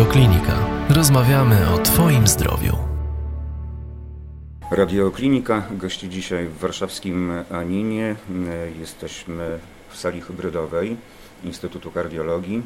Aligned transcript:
Radioklinika. 0.00 0.66
Rozmawiamy 0.88 1.70
o 1.74 1.78
Twoim 1.78 2.26
zdrowiu. 2.26 2.76
Radioklinika 4.70 5.62
gości 5.70 6.08
dzisiaj 6.08 6.46
w 6.46 6.58
warszawskim 6.58 7.32
Aninie. 7.50 8.16
Jesteśmy 8.78 9.58
w 9.88 9.96
sali 9.96 10.20
hybrydowej 10.20 10.96
Instytutu 11.44 11.90
Kardiologii, 11.90 12.62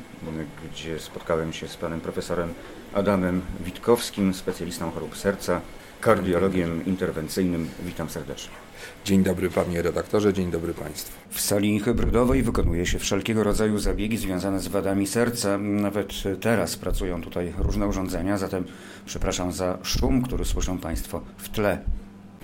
gdzie 0.64 0.99
spotkałem 0.99 1.53
się 1.53 1.68
z 1.68 1.77
panem 1.77 2.00
profesorem 2.00 2.55
Adamem 2.93 3.43
Witkowskim, 3.61 4.35
specjalistą 4.35 4.91
chorób 4.91 5.16
serca, 5.16 5.61
kardiologiem 6.01 6.87
interwencyjnym. 6.87 7.69
Witam 7.82 8.11
serdecznie. 8.11 8.64
Dzień 9.05 9.23
dobry 9.23 9.50
panie 9.50 9.82
redaktorze, 9.82 10.32
dzień 10.32 10.50
dobry 10.50 10.75
państwu. 10.75 11.12
W 11.31 11.40
sali 11.40 11.81
hybrydowej 11.81 12.43
wykonuje 12.43 12.86
się 12.86 12.99
wszelkiego 12.99 13.45
rodzaju 13.45 13.79
zabiegi 13.79 14.17
związane 14.17 14.61
z 14.61 14.68
wadami 14.68 15.07
serca. 15.07 15.58
Nawet 15.58 16.12
teraz 16.40 16.76
pracują 16.76 17.22
tutaj 17.22 17.54
różne 17.59 17.86
urządzenia, 17.86 18.39
zatem 18.39 18.64
przepraszam 19.07 19.53
za 19.53 19.79
szum, 19.82 20.22
który 20.22 20.45
słyszą 20.45 20.79
państwo 20.79 21.21
w 21.36 21.48
tle. 21.48 21.79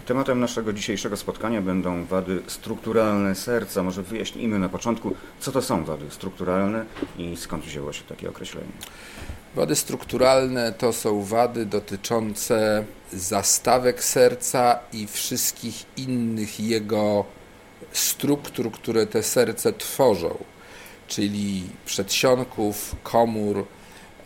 Tematem 0.06 0.40
naszego 0.40 0.72
dzisiejszego 0.72 1.16
spotkania 1.16 1.62
będą 1.62 2.04
wady 2.04 2.42
strukturalne 2.46 3.34
serca. 3.34 3.82
Może 3.82 4.02
wyjaśnijmy 4.02 4.58
na 4.58 4.68
początku, 4.68 5.14
co 5.38 5.52
to 5.52 5.62
są 5.62 5.84
wady 5.84 6.04
strukturalne 6.08 6.84
i 7.18 7.36
skąd 7.36 7.64
wzięło 7.64 7.92
się 7.92 8.02
takie 8.04 8.28
określenie. 8.28 8.72
Wady 9.54 9.76
strukturalne 9.76 10.72
to 10.72 10.92
są 10.92 11.22
wady 11.22 11.66
dotyczące 11.66 12.84
zastawek 13.12 14.04
serca 14.04 14.78
i 14.92 15.06
wszystkich 15.06 15.84
innych 15.96 16.60
jego 16.60 17.24
struktur, 17.92 18.72
które 18.72 19.06
te 19.06 19.22
serce 19.22 19.72
tworzą, 19.72 20.38
czyli 21.08 21.62
przedsionków, 21.86 22.96
komór. 23.02 23.66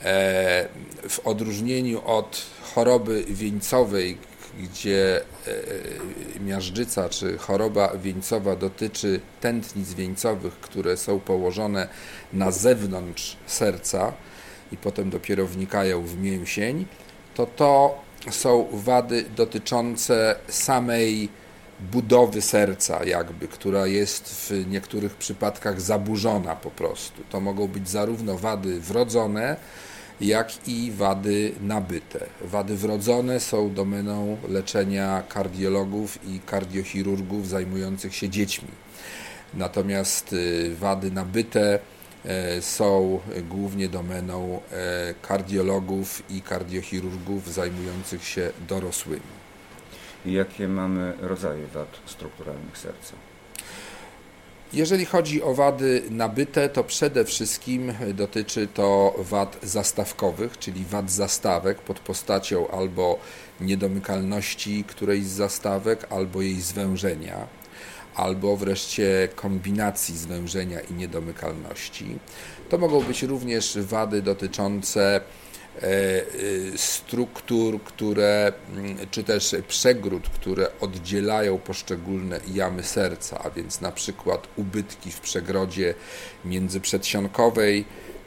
E, 0.03 0.69
w 1.08 1.20
odróżnieniu 1.25 2.03
od 2.06 2.42
choroby 2.75 3.25
wieńcowej, 3.28 4.19
gdzie 4.62 5.20
e, 5.20 6.41
miażdżyca 6.41 7.09
czy 7.09 7.38
choroba 7.38 7.92
wieńcowa 7.97 8.56
dotyczy 8.56 9.20
tętnic 9.41 9.94
wieńcowych, 9.94 10.61
które 10.61 10.97
są 10.97 11.20
położone 11.20 11.88
na 12.33 12.50
zewnątrz 12.50 13.36
serca 13.47 14.12
i 14.75 14.77
potem 14.77 15.11
dopiero 15.11 15.47
wnikają 15.47 16.03
w 16.03 16.19
mięsień, 16.19 16.86
to 17.34 17.47
to 17.47 17.98
są 18.30 18.67
wady 18.72 19.25
dotyczące 19.36 20.36
samej 20.48 21.28
budowy 21.81 22.42
serca, 22.42 23.05
jakby, 23.05 23.48
która 23.48 23.86
jest 23.86 24.34
w 24.34 24.70
niektórych 24.70 25.14
przypadkach 25.14 25.81
zaburzona 25.81 26.56
po 26.56 26.70
prostu. 26.70 27.22
To 27.31 27.41
mogą 27.41 27.69
być 27.69 27.89
zarówno 27.89 28.39
wady 28.39 28.81
wrodzone, 28.81 29.56
jak 30.20 30.69
i 30.69 30.92
wady 30.92 31.53
nabyte. 31.61 32.27
Wady 32.41 32.77
wrodzone 32.77 33.41
są 33.41 33.75
domeną 33.75 34.36
leczenia 34.48 35.22
kardiologów 35.28 36.19
i 36.28 36.41
kardiochirurgów 36.47 37.48
zajmujących 37.48 38.14
się 38.14 38.28
dziećmi. 38.28 38.69
Natomiast 39.55 40.33
y, 40.33 40.75
wady 40.81 41.11
nabyte 41.11 41.78
są 42.61 43.20
głównie 43.48 43.89
domeną 43.89 44.61
e, 44.72 45.14
kardiologów 45.22 46.22
i 46.31 46.42
kardiochirurgów 46.42 47.53
zajmujących 47.53 48.25
się 48.25 48.50
dorosłymi. 48.69 49.44
Jakie 50.27 50.69
mamy 50.69 51.12
rodzaje 51.20 51.66
wad 51.66 52.00
strukturalnych 52.06 52.78
serca? 52.78 53.14
Jeżeli 54.72 55.05
chodzi 55.05 55.42
o 55.42 55.55
wady 55.55 56.03
nabyte, 56.11 56.69
to 56.69 56.84
przede 56.84 57.25
wszystkim 57.25 57.92
dotyczy 58.14 58.69
to 58.75 59.14
wad 59.19 59.59
zastawkowych, 59.62 60.59
czyli 60.59 60.84
wad 60.84 61.10
zastawek 61.10 61.78
pod 61.78 62.00
postacią 62.00 62.69
albo 62.69 63.19
niedomykalności 63.60 64.84
którejś 64.84 65.25
z 65.25 65.32
zastawek, 65.32 66.06
albo 66.10 66.43
jej 66.43 66.60
zwężenia, 66.60 67.47
albo 68.14 68.56
wreszcie 68.56 69.28
kombinacji 69.34 70.16
zwężenia 70.16 70.80
i 70.80 70.92
niedomykalności. 70.94 72.19
To 72.69 72.78
mogą 72.78 73.00
być 73.00 73.22
również 73.22 73.78
wady 73.78 74.22
dotyczące 74.22 75.20
E, 75.82 75.86
e, 75.86 76.78
struktur, 76.78 77.82
które, 77.82 78.52
mm, 78.76 78.97
czy 79.10 79.25
też 79.25 79.56
przegród, 79.69 80.28
które 80.28 80.66
oddzielają 80.80 81.58
poszczególne 81.58 82.41
jamy 82.54 82.82
serca, 82.82 83.38
a 83.44 83.50
więc 83.50 83.80
na 83.80 83.92
przykład 83.92 84.48
ubytki 84.56 85.10
w 85.10 85.20
przegrodzie 85.20 85.94
międzyprzedsionkowej, 86.44 87.84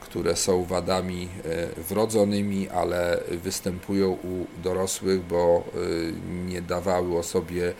które 0.09 0.35
są 0.35 0.63
wadami 0.63 1.28
e, 1.45 1.81
wrodzonymi, 1.81 2.69
ale 2.69 3.19
występują 3.44 4.12
u 4.12 4.62
dorosłych, 4.63 5.22
bo 5.22 5.63
nie 6.45 6.62
dawały 6.62 7.18
o 7.18 7.23
sobie 7.23 7.73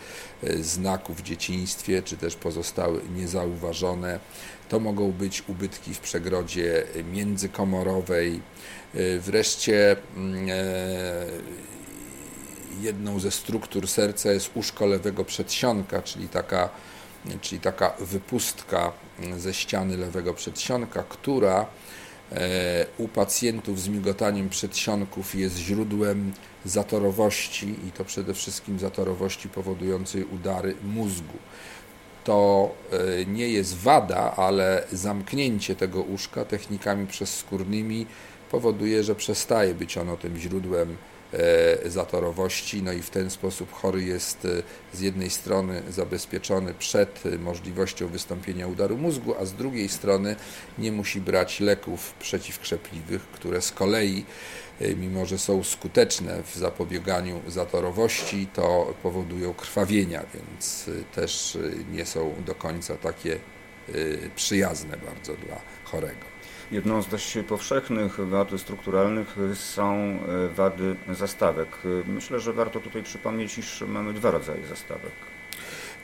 znaków 0.60 1.16
w 1.16 1.22
dzieciństwie, 1.22 2.02
czy 2.02 2.16
też 2.16 2.36
pozostały 2.36 3.00
niezauważone. 3.16 4.20
To 4.68 4.80
mogą 4.80 5.12
być 5.12 5.42
ubytki 5.48 5.94
w 5.94 5.98
przegrodzie 5.98 6.84
międzykomorowej, 7.12 8.40
wreszcie 9.20 9.96
mm, 10.16 10.48
e, 10.50 10.54
jedną 12.80 13.20
ze 13.20 13.30
struktur 13.30 13.88
serca 13.88 14.32
jest 14.32 14.50
uszko 14.54 14.86
lewego 14.86 15.24
przedsionka, 15.24 16.02
czyli 16.02 16.28
taka, 16.28 16.68
czyli 17.40 17.60
taka 17.60 17.94
wypustka 18.00 18.92
ze 19.36 19.54
ściany 19.54 19.96
lewego 19.96 20.34
przedsionka, 20.34 21.02
która 21.02 21.60
e, 21.60 21.66
u 22.98 23.08
pacjentów 23.08 23.80
z 23.80 23.88
migotaniem 23.88 24.48
przedsionków 24.48 25.34
jest 25.34 25.56
źródłem 25.56 26.32
zatorowości 26.64 27.74
i 27.88 27.92
to 27.92 28.04
przede 28.04 28.34
wszystkim 28.34 28.78
zatorowości 28.78 29.48
powodującej 29.48 30.24
udary 30.24 30.74
mózgu. 30.84 31.38
To 32.24 32.70
e, 32.92 33.26
nie 33.26 33.48
jest 33.48 33.76
wada, 33.76 34.36
ale 34.36 34.84
zamknięcie 34.92 35.76
tego 35.76 36.02
uszka 36.02 36.44
technikami 36.44 37.06
przezskórnymi 37.06 38.06
powoduje, 38.50 39.04
że 39.04 39.14
przestaje 39.14 39.74
być 39.74 39.98
ono 39.98 40.16
tym 40.16 40.38
źródłem 40.38 40.90
e, 40.90 41.17
zatorowości, 41.84 42.82
no 42.82 42.92
i 42.92 43.02
w 43.02 43.10
ten 43.10 43.30
sposób 43.30 43.72
chory 43.72 44.02
jest 44.02 44.44
e, 44.44 44.48
z 44.96 45.00
jednej 45.00 45.30
strony 45.30 45.82
zabezpieczony 45.90 46.74
przed 46.74 47.22
możliwością 47.38 48.08
wystąpienia 48.08 48.66
udaru 48.66 48.98
mózgu, 48.98 49.34
a 49.40 49.44
z 49.44 49.52
drugiej 49.52 49.88
strony 49.88 50.36
nie 50.78 50.92
musi 50.92 51.20
brać 51.20 51.60
leków 51.60 52.12
przeciwkrzepliwych, 52.12 53.22
które 53.22 53.62
z 53.62 53.72
kolei, 53.72 54.24
e, 54.80 54.94
mimo 54.94 55.26
że 55.26 55.38
są 55.38 55.64
skuteczne 55.64 56.42
w 56.42 56.56
zapobieganiu 56.56 57.40
zatorowości, 57.46 58.48
to 58.54 58.94
powodują 59.02 59.54
krwawienia, 59.54 60.24
więc 60.34 60.90
też 61.14 61.58
nie 61.92 62.06
są 62.06 62.34
do 62.46 62.54
końca 62.54 62.96
takie 62.96 63.38
przyjazne 64.36 64.96
bardzo 64.96 65.34
dla 65.34 65.60
chorego. 65.84 66.27
Jedną 66.70 67.02
z 67.02 67.08
dość 67.08 67.38
powszechnych 67.48 68.28
wad 68.28 68.48
strukturalnych 68.56 69.36
są 69.54 69.94
e, 69.94 70.48
wady 70.48 70.96
zastawek. 71.10 71.68
Myślę, 72.06 72.40
że 72.40 72.52
warto 72.52 72.80
tutaj 72.80 73.02
przypomnieć, 73.02 73.58
iż 73.58 73.80
mamy 73.80 74.12
dwa 74.12 74.30
rodzaje 74.30 74.66
zastawek. 74.66 75.12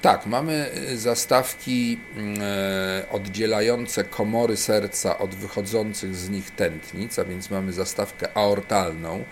Tak, 0.05 0.27
mamy 0.27 0.71
e, 0.73 0.97
zastawki 0.97 2.01
mm, 2.17 2.39
e, 2.43 3.07
oddzielające 3.11 4.05
komory 4.05 4.57
serca 4.57 5.19
od 5.19 5.35
wychodzących 5.35 6.17
z 6.17 6.31
nich 6.31 6.51
tętnic, 6.51 7.19
a 7.19 7.25
więc 7.25 7.51
mamy 7.51 7.73
zastawkę 7.73 8.37
aortalną, 8.37 9.25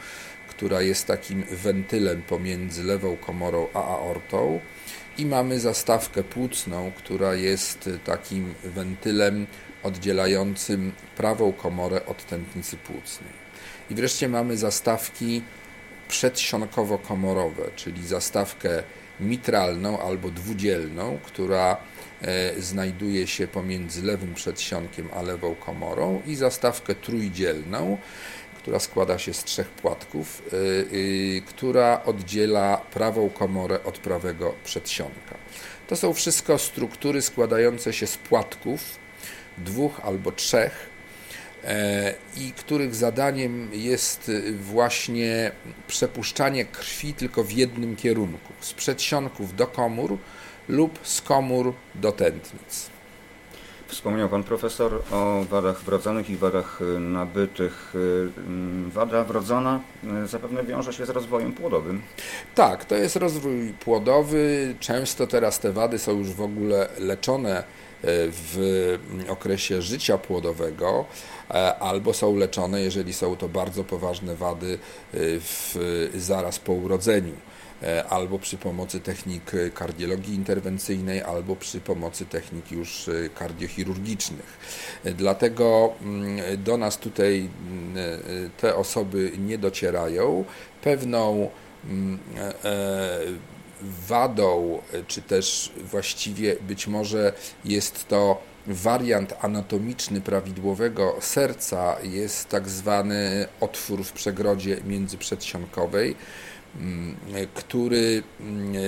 która 0.48 0.82
jest 0.82 1.06
takim 1.06 1.42
wentylem 1.42 2.22
pomiędzy 2.22 2.84
lewą 2.84 3.16
komorą 3.16 3.68
a 3.74 3.78
aortą 3.78 4.60
i 5.18 5.26
mamy 5.26 5.60
zastawkę 5.60 6.22
płucną, 6.22 6.92
która 6.96 7.34
jest 7.34 7.90
takim 8.04 8.54
wentylem 8.64 9.46
oddzielającym 9.82 10.92
prawą 11.16 11.52
komorę 11.52 12.06
od 12.06 12.26
tętnicy 12.26 12.76
płucnej. 12.76 13.42
I 13.90 13.94
wreszcie 13.94 14.28
mamy 14.28 14.56
zastawki 14.56 15.42
przedsionkowo-komorowe, 16.08 17.70
czyli 17.76 18.06
zastawkę 18.06 18.82
mitralną 19.20 20.00
albo 20.00 20.30
dwudzielną, 20.30 21.18
która 21.22 21.76
e, 22.22 22.62
znajduje 22.62 23.26
się 23.26 23.48
pomiędzy 23.48 24.02
lewym 24.02 24.34
przedsionkiem 24.34 25.08
a 25.14 25.22
lewą 25.22 25.54
komorą 25.54 26.22
i 26.26 26.36
zastawkę 26.36 26.94
trójdzielną, 26.94 27.98
która 28.58 28.78
składa 28.78 29.18
się 29.18 29.34
z 29.34 29.44
trzech 29.44 29.68
płatków, 29.68 30.42
e, 30.52 30.56
e, 30.56 31.40
która 31.40 32.02
oddziela 32.04 32.76
prawą 32.76 33.30
komorę 33.30 33.84
od 33.84 33.98
prawego 33.98 34.54
przedsionka. 34.64 35.34
To 35.88 35.96
są 35.96 36.12
wszystko 36.12 36.58
struktury 36.58 37.22
składające 37.22 37.92
się 37.92 38.06
z 38.06 38.16
płatków, 38.16 39.01
dwóch 39.58 40.00
albo 40.00 40.32
trzech, 40.32 40.90
e, 41.64 42.14
i 42.36 42.52
których 42.52 42.94
zadaniem 42.94 43.68
jest 43.72 44.30
właśnie 44.60 45.52
przepuszczanie 45.88 46.64
krwi 46.64 47.14
tylko 47.14 47.44
w 47.44 47.50
jednym 47.50 47.96
kierunku, 47.96 48.52
z 48.60 48.72
przedsionków 48.72 49.56
do 49.56 49.66
komór 49.66 50.18
lub 50.68 50.98
z 51.02 51.20
komór 51.20 51.74
do 51.94 52.12
tętnic. 52.12 52.91
Wspomniał 53.92 54.28
pan 54.28 54.42
profesor 54.42 55.02
o 55.10 55.44
wadach 55.50 55.82
wrodzonych 55.82 56.30
i 56.30 56.36
wadach 56.36 56.80
y, 56.82 57.00
nabytych. 57.00 57.94
Y, 57.94 58.28
mm, 58.46 58.90
wada 58.90 59.24
wrodzona 59.24 59.80
y, 60.24 60.26
zapewne 60.26 60.64
wiąże 60.64 60.92
się 60.92 61.06
z 61.06 61.10
rozwojem 61.10 61.52
płodowym. 61.52 62.02
Tak, 62.54 62.84
to 62.84 62.94
jest 62.94 63.16
rozwój 63.16 63.74
płodowy. 63.84 64.74
Często 64.80 65.26
teraz 65.26 65.58
te 65.60 65.72
wady 65.72 65.98
są 65.98 66.18
już 66.18 66.28
w 66.28 66.40
ogóle 66.40 66.88
leczone 66.98 67.64
w 68.04 68.98
okresie 69.28 69.82
życia 69.82 70.18
płodowego 70.18 71.04
e, 71.50 71.78
albo 71.78 72.14
są 72.14 72.36
leczone, 72.36 72.80
jeżeli 72.80 73.12
są 73.12 73.36
to 73.36 73.48
bardzo 73.48 73.84
poważne 73.84 74.36
wady 74.36 74.78
w, 75.12 75.74
zaraz 76.14 76.58
po 76.58 76.72
urodzeniu. 76.72 77.32
E, 77.82 78.04
albo 78.04 78.38
przy 78.38 78.58
pomocy 78.58 79.00
technik 79.00 79.52
kardiologii 79.74 80.34
interwencyjnej, 80.34 81.22
albo 81.22 81.56
przy 81.56 81.80
pomocy 81.80 82.26
technik 82.26 82.72
już 82.72 83.08
e, 83.08 83.28
kardiochirurgicznych. 83.28 84.58
E, 85.04 85.12
dlatego 85.12 85.92
mm, 86.02 86.62
do 86.64 86.76
nas 86.76 86.98
tutaj 86.98 87.48
mm, 87.68 87.94
te 88.60 88.76
osoby 88.76 89.32
nie 89.38 89.58
docierają. 89.58 90.44
Pewną 90.82 91.50
mm, 91.84 92.18
wadą, 94.08 94.82
czy 95.08 95.22
też 95.22 95.72
właściwie 95.76 96.56
być 96.56 96.86
może 96.86 97.32
jest 97.64 98.08
to 98.08 98.42
wariant 98.66 99.34
anatomiczny 99.40 100.20
prawidłowego 100.20 101.16
serca, 101.20 101.96
jest 102.02 102.48
tak 102.48 102.68
zwany 102.68 103.46
otwór 103.60 104.04
w 104.04 104.12
przegrodzie 104.12 104.76
międzyprzedsionkowej 104.84 106.16
który 107.54 108.22
mm, 108.40 108.76
e, 108.76 108.78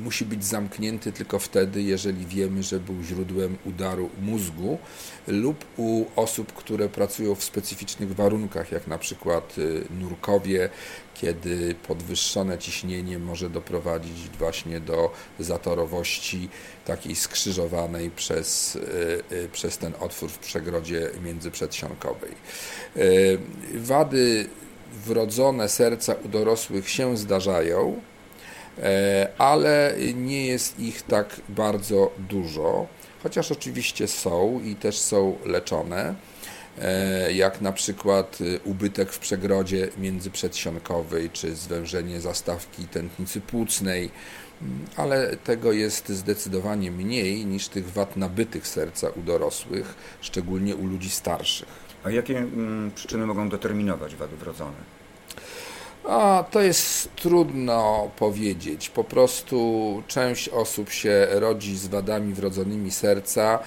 musi 0.00 0.24
być 0.24 0.44
zamknięty 0.44 1.12
tylko 1.12 1.38
wtedy, 1.38 1.82
jeżeli 1.82 2.26
wiemy, 2.26 2.62
że 2.62 2.80
był 2.80 3.02
źródłem 3.02 3.56
udaru 3.64 4.10
mózgu 4.20 4.78
lub 5.26 5.64
u 5.76 6.04
osób, 6.16 6.52
które 6.52 6.88
pracują 6.88 7.34
w 7.34 7.44
specyficznych 7.44 8.14
warunkach, 8.14 8.72
jak 8.72 8.86
na 8.86 8.98
przykład 8.98 9.54
e, 9.58 9.94
nurkowie, 9.94 10.68
kiedy 11.14 11.74
podwyższone 11.74 12.58
ciśnienie 12.58 13.18
może 13.18 13.50
doprowadzić 13.50 14.28
właśnie 14.38 14.80
do 14.80 15.12
zatorowości 15.38 16.48
takiej 16.84 17.16
skrzyżowanej 17.16 18.10
przez, 18.10 18.78
e, 19.30 19.48
przez 19.48 19.78
ten 19.78 19.92
otwór 20.00 20.30
w 20.30 20.38
przegrodzie 20.38 21.10
międzyprzedsionkowej. 21.24 22.32
Wady 23.74 24.48
wrodzone 24.92 25.68
serca 25.68 26.14
u 26.24 26.28
dorosłych 26.28 26.90
się 26.90 27.16
zdarzają, 27.16 28.00
e, 28.78 29.28
ale 29.38 29.94
nie 30.14 30.46
jest 30.46 30.80
ich 30.80 31.02
tak 31.02 31.40
bardzo 31.48 32.10
dużo, 32.18 32.86
chociaż 33.22 33.52
oczywiście 33.52 34.08
są 34.08 34.60
i 34.64 34.74
też 34.74 34.98
są 34.98 35.38
leczone, 35.44 36.14
e, 36.78 37.32
jak 37.32 37.60
na 37.60 37.72
przykład 37.72 38.38
ubytek 38.64 39.12
w 39.12 39.18
przegrodzie 39.18 39.88
międzyprzedsionkowej 39.98 41.30
czy 41.30 41.54
zwężenie 41.54 42.20
zastawki 42.20 42.88
tętnicy 42.88 43.40
płucnej, 43.40 44.10
ale 44.96 45.36
tego 45.36 45.72
jest 45.72 46.08
zdecydowanie 46.08 46.90
mniej 46.90 47.46
niż 47.46 47.68
tych 47.68 47.92
wad 47.92 48.16
nabytych 48.16 48.66
serca 48.66 49.08
u 49.08 49.22
dorosłych, 49.22 49.94
szczególnie 50.20 50.76
u 50.76 50.86
ludzi 50.86 51.10
starszych. 51.10 51.85
A 52.06 52.10
jakie 52.10 52.38
mm, 52.38 52.90
przyczyny 52.94 53.26
mogą 53.26 53.48
determinować 53.48 54.16
wady 54.16 54.36
wrodzone? 54.36 54.76
A 56.08 56.44
to 56.50 56.60
jest 56.60 57.16
trudno 57.16 58.10
powiedzieć. 58.18 58.88
Po 58.88 59.04
prostu 59.04 60.02
część 60.06 60.48
osób 60.48 60.90
się 60.90 61.26
rodzi 61.30 61.76
z 61.76 61.86
wadami 61.86 62.34
wrodzonymi 62.34 62.90
serca 62.90 63.58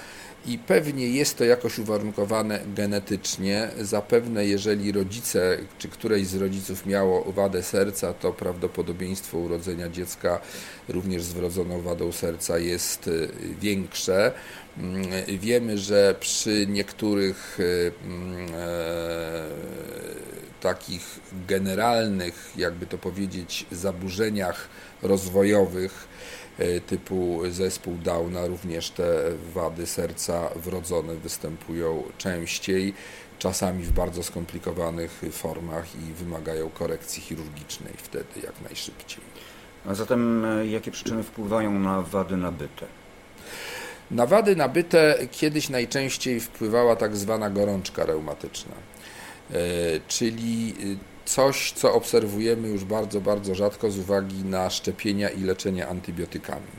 i 0.45 0.57
pewnie 0.57 1.07
jest 1.09 1.37
to 1.37 1.43
jakoś 1.43 1.79
uwarunkowane 1.79 2.59
genetycznie. 2.75 3.69
Zapewne, 3.81 4.45
jeżeli 4.45 4.91
rodzice 4.91 5.57
czy 5.77 5.87
któreś 5.89 6.27
z 6.27 6.35
rodziców 6.35 6.85
miało 6.85 7.31
wadę 7.31 7.63
serca, 7.63 8.13
to 8.13 8.33
prawdopodobieństwo 8.33 9.37
urodzenia 9.37 9.89
dziecka 9.89 10.39
również 10.89 11.23
z 11.23 11.33
wrodzoną 11.33 11.81
wadą 11.81 12.11
serca 12.11 12.57
jest 12.57 13.07
y, 13.07 13.29
większe. 13.61 14.31
Mm, 14.77 15.05
wiemy, 15.27 15.77
że 15.77 16.15
przy 16.19 16.67
niektórych 16.67 17.59
y, 17.59 17.91
mm, 18.05 18.47
e, 18.55 19.43
takich 20.61 21.19
generalnych, 21.47 22.51
jakby 22.57 22.85
to 22.85 22.97
powiedzieć, 22.97 23.65
zaburzeniach 23.71 24.67
rozwojowych 25.01 26.07
typu 26.87 27.41
zespół 27.49 27.97
Downa, 28.03 28.47
również 28.47 28.91
te 28.91 29.03
wady 29.53 29.87
serca 29.87 30.49
wrodzone 30.55 31.15
występują 31.15 32.03
częściej, 32.17 32.93
czasami 33.39 33.83
w 33.83 33.91
bardzo 33.91 34.23
skomplikowanych 34.23 35.21
formach 35.31 35.85
i 35.95 36.13
wymagają 36.13 36.69
korekcji 36.69 37.21
chirurgicznej 37.21 37.93
wtedy 37.97 38.39
jak 38.43 38.61
najszybciej. 38.61 39.23
A 39.85 39.93
zatem 39.93 40.45
e, 40.45 40.67
jakie 40.67 40.91
przyczyny 40.91 41.23
wpływają 41.23 41.79
na 41.79 42.01
wady 42.01 42.37
nabyte? 42.37 42.85
Na 44.11 44.25
wady 44.25 44.55
nabyte 44.55 45.17
kiedyś 45.31 45.69
najczęściej 45.69 46.39
wpływała 46.39 46.95
tak 46.95 47.15
zwana 47.15 47.49
gorączka 47.49 48.05
reumatyczna. 48.05 48.75
E, 49.51 49.55
czyli 50.07 50.75
e, 50.79 51.18
coś, 51.29 51.71
co 51.71 51.93
obserwujemy 51.93 52.67
już 52.67 52.83
bardzo, 52.83 53.21
bardzo 53.21 53.55
rzadko 53.55 53.91
z 53.91 53.97
uwagi 53.97 54.43
na 54.43 54.69
szczepienia 54.69 55.29
i 55.29 55.43
leczenie 55.43 55.87
antybiotykami. 55.87 56.71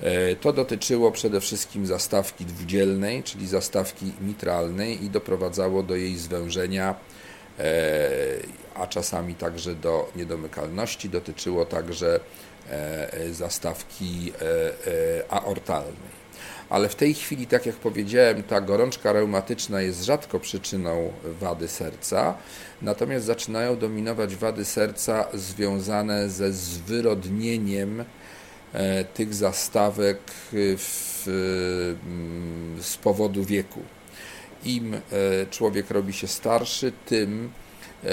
E, 0.00 0.36
to 0.36 0.52
dotyczyło 0.52 1.12
przede 1.12 1.40
wszystkim 1.40 1.86
zastawki 1.86 2.44
dwudzielnej, 2.44 3.22
czyli 3.22 3.48
zastawki 3.48 4.12
mitralnej 4.20 5.04
i 5.04 5.10
doprowadzało 5.10 5.82
do 5.82 5.96
jej 5.96 6.16
zwężenia, 6.16 6.94
a 8.74 8.86
czasami 8.86 9.34
także 9.34 9.74
do 9.74 10.12
niedomykalności. 10.16 11.08
Dotyczyło 11.08 11.64
także 11.64 12.20
zastawki 13.30 14.32
aortalnej 15.30 16.25
ale 16.70 16.88
w 16.88 16.94
tej 16.94 17.14
chwili, 17.14 17.46
tak 17.46 17.66
jak 17.66 17.76
powiedziałem, 17.76 18.42
ta 18.42 18.60
gorączka 18.60 19.12
reumatyczna 19.12 19.80
jest 19.80 20.04
rzadko 20.04 20.40
przyczyną 20.40 21.12
wady 21.40 21.68
serca, 21.68 22.34
natomiast 22.82 23.26
zaczynają 23.26 23.76
dominować 23.76 24.36
wady 24.36 24.64
serca 24.64 25.26
związane 25.34 26.30
ze 26.30 26.52
zwyrodnieniem 26.52 28.04
e, 28.72 29.04
tych 29.04 29.34
zastawek 29.34 30.18
w, 30.52 31.24
mm, 31.26 32.82
z 32.82 32.96
powodu 32.96 33.44
wieku. 33.44 33.80
Im 34.64 34.94
e, 34.94 35.00
człowiek 35.50 35.90
robi 35.90 36.12
się 36.12 36.26
starszy, 36.26 36.92
tym 37.06 37.50
e, 38.04 38.08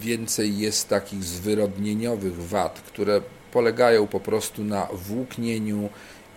więcej 0.00 0.58
jest 0.58 0.88
takich 0.88 1.24
zwyrodnieniowych 1.24 2.36
wad, 2.48 2.80
które 2.80 3.20
polegają 3.52 4.06
po 4.06 4.20
prostu 4.20 4.64
na 4.64 4.88
włóknieniu 4.92 5.88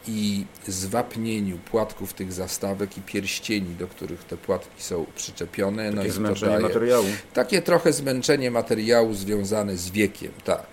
i 0.07 0.45
zwapnieniu 0.67 1.57
płatków 1.57 2.13
tych 2.13 2.33
zastawek 2.33 2.97
i 2.97 3.01
pierścieni, 3.01 3.75
do 3.75 3.87
których 3.87 4.23
te 4.23 4.37
płatki 4.37 4.83
są 4.83 5.05
przyczepione. 5.15 5.93
Takie 5.93 6.07
no 6.07 6.13
zmęczenie 6.13 6.51
daje, 6.51 6.67
materiału. 6.67 7.05
Takie 7.33 7.61
trochę 7.61 7.93
zmęczenie 7.93 8.51
materiału 8.51 9.13
związane 9.13 9.77
z 9.77 9.89
wiekiem, 9.89 10.31
tak. 10.43 10.65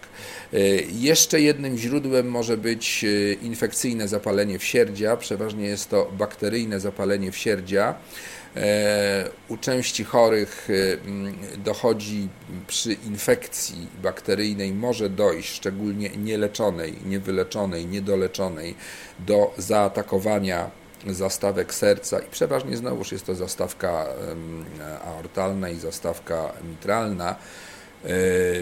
E, 0.52 0.58
jeszcze 0.92 1.40
jednym 1.40 1.78
źródłem 1.78 2.30
może 2.30 2.56
być 2.56 3.04
e, 3.04 3.32
infekcyjne 3.32 4.08
zapalenie 4.08 4.58
wsierdzia, 4.58 5.16
przeważnie 5.16 5.66
jest 5.66 5.90
to 5.90 6.12
bakteryjne 6.18 6.80
zapalenie 6.80 7.32
wsierdzia. 7.32 7.94
E, 8.56 9.28
u 9.48 9.56
części 9.56 10.04
chorych 10.04 10.68
e, 10.70 11.58
dochodzi 11.58 12.28
przy 12.66 12.92
infekcji 12.92 13.88
bakteryjnej, 14.02 14.72
może 14.72 15.10
dojść, 15.10 15.54
szczególnie 15.54 16.10
nieleczonej, 16.10 16.94
niewyleczonej, 17.06 17.86
niedoleczonej, 17.86 18.74
do 19.18 19.54
zaatakowania 19.58 20.70
zastawek 21.06 21.74
serca 21.74 22.18
i 22.18 22.30
przeważnie 22.30 22.76
znowuż 22.76 23.12
jest 23.12 23.26
to 23.26 23.34
zastawka 23.34 24.06
aortalna 25.04 25.68
i 25.70 25.76
zastawka 25.76 26.52
mitralna 26.70 27.36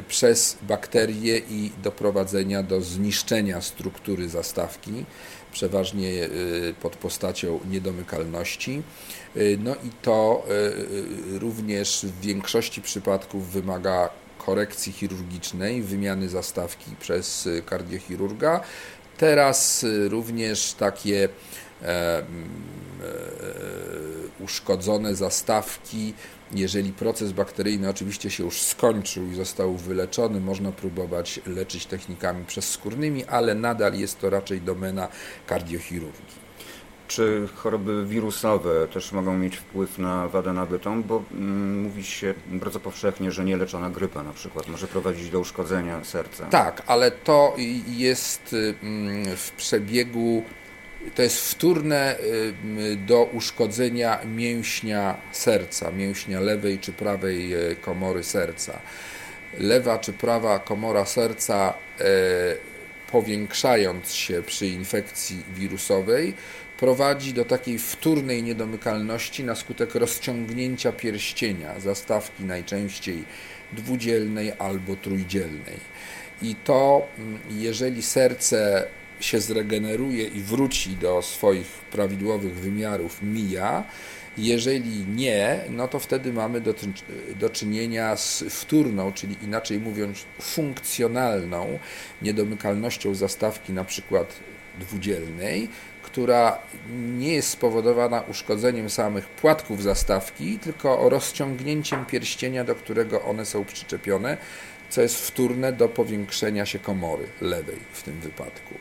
przez 0.08 0.58
bakterie 0.62 1.38
i 1.38 1.70
doprowadzenia 1.82 2.62
do 2.62 2.80
zniszczenia 2.80 3.60
struktury 3.60 4.28
zastawki, 4.28 5.04
przeważnie 5.52 6.28
pod 6.80 6.96
postacią 6.96 7.60
niedomykalności. 7.70 8.82
Y, 9.36 9.58
no 9.62 9.74
i 9.74 9.90
to 10.02 10.46
również 11.40 12.06
w 12.08 12.20
większości 12.20 12.82
przypadków 12.82 13.52
wymaga 13.52 14.08
korekcji 14.38 14.92
chirurgicznej, 14.92 15.82
wymiany 15.82 16.28
zastawki 16.28 16.96
przez 17.00 17.48
kardiochirurga. 17.66 18.60
Teraz 19.18 19.86
również 20.08 20.72
takie 20.72 21.24
e, 21.24 21.28
e, 21.28 21.71
uszkodzone 24.40 25.14
zastawki, 25.14 26.14
jeżeli 26.54 26.92
proces 26.92 27.32
bakteryjny 27.32 27.88
oczywiście 27.88 28.30
się 28.30 28.44
już 28.44 28.62
skończył 28.62 29.26
i 29.30 29.34
został 29.34 29.76
wyleczony, 29.76 30.40
można 30.40 30.72
próbować 30.72 31.40
leczyć 31.46 31.86
technikami 31.86 32.44
przezskórnymi, 32.44 33.24
ale 33.24 33.54
nadal 33.54 33.94
jest 33.94 34.20
to 34.20 34.30
raczej 34.30 34.60
domena 34.60 35.08
kardiochirurgii. 35.46 36.42
Czy 37.08 37.48
choroby 37.54 38.06
wirusowe 38.06 38.88
też 38.88 39.12
mogą 39.12 39.38
mieć 39.38 39.56
wpływ 39.56 39.98
na 39.98 40.28
wadę 40.28 40.52
nabytą? 40.52 41.02
Bo 41.02 41.22
mm, 41.32 41.82
mówi 41.82 42.04
się 42.04 42.34
bardzo 42.46 42.80
powszechnie, 42.80 43.32
że 43.32 43.44
nieleczona 43.44 43.90
grypa 43.90 44.22
na 44.22 44.32
przykład 44.32 44.68
może 44.68 44.86
prowadzić 44.86 45.30
do 45.30 45.40
uszkodzenia 45.40 46.04
serca. 46.04 46.46
Tak, 46.46 46.82
ale 46.86 47.10
to 47.10 47.54
jest 47.86 48.56
mm, 48.82 49.36
w 49.36 49.50
przebiegu, 49.50 50.42
to 51.14 51.22
jest 51.22 51.50
wtórne 51.50 52.16
mm, 52.16 53.06
do 53.06 53.24
uszkodzenia 53.24 54.18
mięśnia 54.36 55.16
serca, 55.32 55.90
mięśnia 55.90 56.40
lewej 56.40 56.78
czy 56.78 56.92
prawej 56.92 57.54
e, 57.54 57.76
komory 57.76 58.22
serca. 58.22 58.78
Lewa 59.58 59.98
czy 59.98 60.12
prawa 60.12 60.58
komora 60.58 61.04
serca 61.04 61.74
e, 62.00 62.04
powiększając 63.10 64.12
się 64.12 64.42
przy 64.42 64.66
infekcji 64.66 65.42
wirusowej, 65.54 66.34
prowadzi 66.78 67.32
do 67.32 67.44
takiej 67.44 67.78
wtórnej 67.78 68.42
niedomykalności 68.42 69.44
na 69.44 69.54
skutek 69.54 69.94
rozciągnięcia 69.94 70.92
pierścienia, 70.92 71.80
zastawki 71.80 72.44
najczęściej 72.44 73.24
dwudzielnej 73.72 74.52
albo 74.58 74.96
trójdzielnej. 74.96 75.76
I 76.42 76.54
to, 76.54 77.08
mm, 77.18 77.38
jeżeli 77.50 78.02
serce 78.02 78.86
się 79.22 79.40
zregeneruje 79.40 80.24
i 80.24 80.40
wróci 80.40 80.90
do 80.90 81.22
swoich 81.22 81.66
prawidłowych 81.66 82.54
wymiarów, 82.54 83.22
mija, 83.22 83.84
jeżeli 84.38 85.06
nie, 85.06 85.60
no 85.70 85.88
to 85.88 85.98
wtedy 85.98 86.32
mamy 86.32 86.60
do, 86.60 86.74
do 87.40 87.50
czynienia 87.50 88.16
z 88.16 88.44
wtórną, 88.50 89.12
czyli 89.12 89.36
inaczej 89.42 89.80
mówiąc 89.80 90.24
funkcjonalną 90.40 91.78
niedomykalnością 92.22 93.14
zastawki 93.14 93.72
na 93.72 93.84
przykład 93.84 94.34
dwudzielnej, 94.78 95.68
która 96.02 96.58
nie 97.18 97.34
jest 97.34 97.48
spowodowana 97.48 98.20
uszkodzeniem 98.20 98.90
samych 98.90 99.26
płatków 99.26 99.82
zastawki, 99.82 100.58
tylko 100.58 101.08
rozciągnięciem 101.08 102.04
pierścienia, 102.06 102.64
do 102.64 102.74
którego 102.74 103.22
one 103.22 103.46
są 103.46 103.64
przyczepione, 103.64 104.36
co 104.92 105.02
jest 105.02 105.16
wtórne 105.16 105.72
do 105.72 105.88
powiększenia 105.88 106.66
się 106.66 106.78
komory 106.78 107.26
lewej 107.40 107.78
w 107.92 108.02
tym 108.02 108.20
wypadku. 108.20 108.74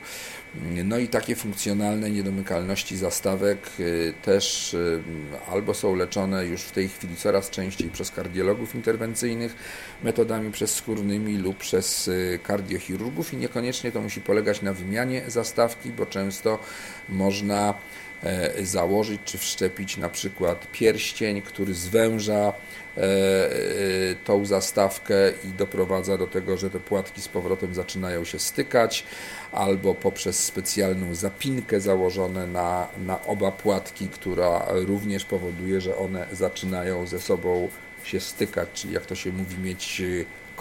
No 0.84 0.98
i 0.98 1.08
takie 1.08 1.36
funkcjonalne 1.36 2.10
niedomykalności 2.10 2.98
zastawek 2.98 3.68
y, 3.80 4.13
też 4.22 4.74
y, 4.74 5.03
albo 5.51 5.74
są 5.74 5.96
leczone 5.96 6.46
już 6.46 6.62
w 6.62 6.72
tej 6.72 6.89
chwili 6.89 7.15
coraz 7.15 7.50
częściej 7.50 7.89
przez 7.89 8.12
kardiologów 8.12 8.75
interwencyjnych 8.75 9.56
metodami 10.03 10.51
przezskórnymi 10.51 11.38
lub 11.38 11.58
przez 11.58 12.08
y, 12.08 12.39
kardiochirurgów 12.44 13.34
i 13.34 13.38
niekoniecznie 13.38 13.91
to 13.91 14.01
musi 14.01 14.22
polegać 14.22 14.62
na 14.62 14.74
wymianie 14.74 15.24
zastawki, 15.27 15.89
bo 15.89 16.06
często 16.06 16.60
można 17.10 17.74
założyć 18.63 19.22
czy 19.25 19.38
wszczepić 19.38 19.98
na 19.98 20.10
przykład 20.10 20.72
pierścień, 20.72 21.42
który 21.42 21.74
zwęża 21.74 22.54
E, 22.98 23.01
e, 23.01 24.16
tą 24.25 24.46
zastawkę 24.46 25.16
i 25.46 25.48
doprowadza 25.48 26.18
do 26.18 26.28
tego, 26.28 26.58
że 26.58 26.70
te 26.70 26.80
płatki 26.80 27.22
z 27.22 27.28
powrotem 27.28 27.74
zaczynają 27.74 28.25
się 28.25 28.40
stykać, 28.40 29.06
albo 29.51 29.96
poprzez 29.96 30.44
specjalną 30.44 31.16
zapinkę 31.16 31.82
założone 31.82 32.48
na, 32.48 32.88
na 33.06 33.25
oba 33.25 33.51
płatki, 33.51 34.08
która 34.08 34.66
również 34.70 35.25
powoduje, 35.25 35.82
że 35.82 35.98
one 35.98 36.28
zaczynają 36.32 37.08
ze 37.08 37.20
sobą 37.20 37.70
się 38.04 38.20
stykać, 38.20 38.70
czyli 38.74 38.94
jak 38.94 39.06
to 39.06 39.16
się 39.16 39.32
mówi, 39.32 39.58
mieć 39.58 40.01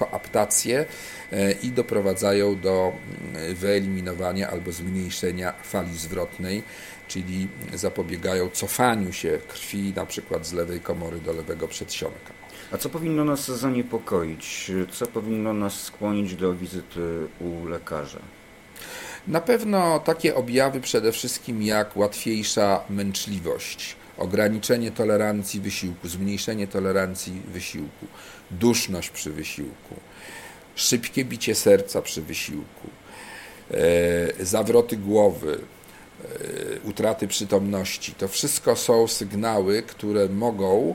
koaptację 0.00 0.87
e, 1.33 1.52
i 1.52 1.69
doprowadzają 1.69 2.61
do 2.61 2.92
mm, 3.35 3.54
wyeliminowania 3.54 4.50
albo 4.50 4.73
zmniejszenia 4.73 5.52
fali 5.62 5.97
zwrotnej, 5.97 6.62
czyli 7.09 7.49
zapobiegają 7.75 8.49
cofaniu 8.50 9.12
się 9.12 9.38
krwi 9.49 9.92
na 9.97 10.07
przykład 10.07 10.47
z 10.47 10.52
lewej 10.52 10.80
komory 10.80 11.21
do 11.21 11.33
lewego 11.33 11.69
przedsionka. 11.69 12.33
A 12.73 12.78
co 12.78 12.88
powinno 12.88 13.25
nas 13.25 13.47
zaniepokoić? 13.47 14.73
Co 14.90 15.07
powinno 15.07 15.52
nas 15.52 15.83
skłonić 15.83 16.35
do 16.35 16.54
wizyty 16.54 17.26
u 17.40 17.66
lekarza? 17.66 18.21
Na 19.26 19.40
pewno 19.40 19.99
takie 19.99 20.35
objawy 20.35 20.80
przede 20.80 21.12
wszystkim 21.12 21.62
jak 21.62 21.97
łatwiejsza 21.97 22.80
męczliwość, 22.90 23.97
ograniczenie 24.21 24.91
tolerancji 24.91 25.61
wysiłku, 25.61 26.09
zmniejszenie 26.09 26.67
tolerancji 26.67 27.43
wysiłku, 27.53 28.07
duszność 28.50 29.11
przy 29.11 29.31
wysiłku, 29.31 29.95
szybkie 30.75 31.25
bicie 31.25 31.55
serca 31.55 32.03
przy 32.03 32.23
wysiłku, 32.23 32.89
e, 33.71 34.45
zawroty 34.45 34.97
głowy, 34.97 35.59
e, 36.25 36.89
utraty 36.89 37.29
przytomności. 37.29 38.15
To 38.15 38.29
wszystko 38.29 38.77
są 38.77 39.09
sygnały, 39.09 39.83
które 39.83 40.29
mogą 40.29 40.95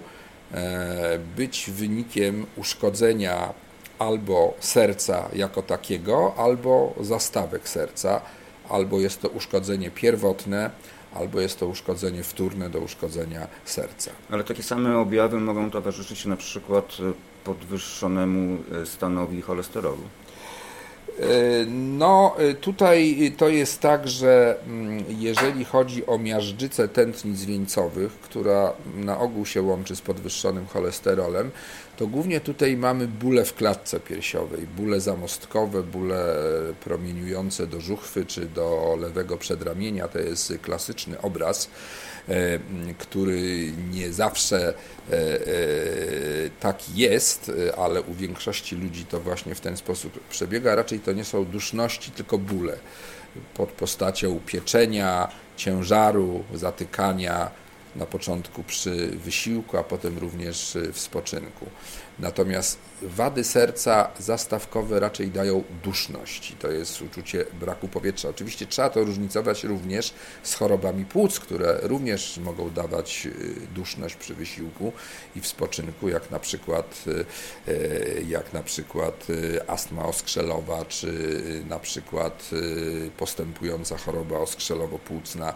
e, 0.52 1.20
być 1.38 1.70
wynikiem 1.72 2.46
uszkodzenia 2.56 3.54
albo 4.00 4.54
serca 4.60 5.30
jako 5.34 5.62
takiego, 5.62 6.34
albo 6.38 6.94
zastawek 7.02 7.70
serca, 7.70 8.22
albo 8.70 9.00
jest 9.00 9.22
to 9.22 9.30
uszkodzenie 9.30 9.92
pierwotne, 9.92 10.72
albo 11.16 11.42
jest 11.42 11.60
to 11.60 11.68
uszkodzenie 11.68 12.24
wtórne 12.24 12.70
do 12.70 12.80
uszkodzenia 12.80 13.48
serca. 13.66 14.12
Ale 14.32 14.44
takie 14.44 14.64
same 14.64 14.98
objawy 14.98 15.40
mogą 15.40 15.72
towarzyszyć 15.72 16.26
na 16.26 16.38
przykład 16.38 16.98
podwyższonemu 17.44 18.58
e, 18.82 18.86
stanowi 18.86 19.42
cholesterolu? 19.42 20.04
E, 21.20 21.66
no, 21.70 22.36
e, 22.38 22.54
tutaj 22.54 23.32
to 23.38 23.50
jest 23.50 23.82
tak, 23.82 24.08
że 24.08 24.58
mm, 24.68 25.04
jeżeli 25.10 25.66
chodzi 25.66 26.06
o 26.06 26.18
miażdżycę 26.18 26.88
tętnic 26.88 27.46
wieńcowych, 27.46 28.12
która 28.12 28.74
na 28.96 29.20
ogół 29.20 29.46
się 29.46 29.62
łączy 29.62 29.96
z 29.96 30.02
podwyższonym 30.02 30.66
cholesterolem, 30.66 31.52
to 31.98 32.08
głównie 32.08 32.40
tutaj 32.40 32.78
mamy 32.78 33.08
bóle 33.08 33.46
w 33.46 33.54
klatce 33.54 34.00
piersiowej, 34.00 34.68
bóle 34.78 35.02
zamostkowe, 35.02 35.84
bóle 35.84 36.36
promieniujące 36.84 37.68
do 37.68 37.82
żuchwy 37.82 38.26
czy 38.26 38.46
do 38.46 38.98
lewego 39.02 39.38
przedramienia. 39.38 40.08
To 40.08 40.20
jest 40.20 40.54
klasyczny 40.62 41.22
obraz, 41.22 41.66
e, 41.66 41.70
który 42.98 43.72
nie 43.92 44.14
zawsze 44.14 44.74
e, 45.10 45.14
e, 45.14 45.40
taki 46.60 46.96
jest, 46.96 47.52
ale 47.78 48.02
u 48.02 48.14
większości 48.14 48.76
ludzi 48.76 49.06
to 49.06 49.20
właśnie 49.20 49.56
w 49.56 49.62
ten 49.62 49.78
sposób 49.78 50.20
przebiega. 50.30 50.76
Raczej 50.76 51.00
to 51.00 51.14
nie 51.14 51.26
są 51.26 51.46
duszności, 51.46 52.12
tylko 52.12 52.38
bóle 52.38 52.78
pod 53.54 53.70
postacią 53.70 54.40
pieczenia, 54.46 55.28
ciężaru, 55.58 56.44
zatykania, 56.54 57.52
na 57.96 58.06
początku 58.06 58.64
przy 58.64 59.08
wysiłku, 59.08 59.78
a 59.78 59.84
potem 59.84 60.18
również 60.18 60.78
w 60.94 61.00
spoczynku. 61.00 61.66
Natomiast 62.20 62.78
wady 63.02 63.44
serca 63.44 64.12
zastawkowe 64.20 65.00
raczej 65.00 65.28
dają 65.28 65.64
duszność 65.84 66.52
i 66.52 66.54
to 66.54 66.72
jest 66.72 67.02
uczucie 67.02 67.46
braku 67.60 67.88
powietrza. 67.88 68.30
Oczywiście 68.30 68.66
trzeba 68.66 68.90
to 68.90 69.04
różnicować 69.04 69.64
również 69.64 70.14
z 70.44 70.54
chorobami 70.54 71.06
płuc, 71.06 71.40
które 71.40 71.80
również 71.82 72.38
mogą 72.38 72.70
dawać 72.70 73.26
y, 73.26 73.68
duszność 73.76 74.16
przy 74.16 74.36
wysiłku 74.36 74.94
i 75.36 75.42
w 75.42 75.48
spoczynku, 75.48 76.10
jak 76.10 76.32
na 76.32 76.40
przykład, 76.40 77.04
y, 77.08 77.72
y, 77.72 78.26
jak 78.28 78.54
na 78.54 78.64
przykład 78.64 79.28
astma 79.68 80.06
oskrzelowa, 80.06 80.86
czy 80.86 81.14
na 81.70 81.80
przykład 81.80 82.50
postępująca 83.18 83.98
choroba 83.98 84.36
oskrzelowo-płucna. 84.36 85.54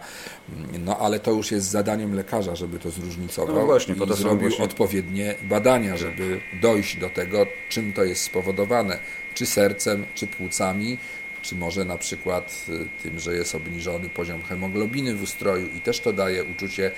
No 0.78 0.98
ale 0.98 1.20
to 1.20 1.30
już 1.30 1.50
jest 1.50 1.66
zadaniem 1.66 2.14
lekarza, 2.14 2.56
żeby 2.56 2.78
to 2.78 2.90
zróżnicował 2.90 3.56
no 3.56 3.66
właśnie, 3.66 3.94
i 3.94 4.16
zrobił 4.16 4.48
właśnie... 4.48 4.64
odpowiednie 4.64 5.34
badania, 5.48 5.96
żeby 5.96 6.40
dojść 6.52 6.96
do 6.96 7.10
tego, 7.10 7.46
czym 7.68 7.92
to 7.92 8.04
jest 8.04 8.22
spowodowane, 8.22 8.98
czy 9.34 9.46
sercem, 9.46 10.06
czy 10.14 10.26
płucami, 10.26 10.98
czy 11.42 11.54
może 11.54 11.84
na 11.84 11.98
przykład 11.98 12.66
y, 12.68 13.02
tym, 13.02 13.18
że 13.18 13.34
jest 13.34 13.54
obniżony 13.54 14.08
poziom 14.08 14.42
hemoglobiny 14.42 15.14
w 15.14 15.22
ustroju 15.22 15.66
i 15.66 15.80
też 15.80 16.00
to 16.00 16.12
daje 16.12 16.44
uczucie 16.44 16.90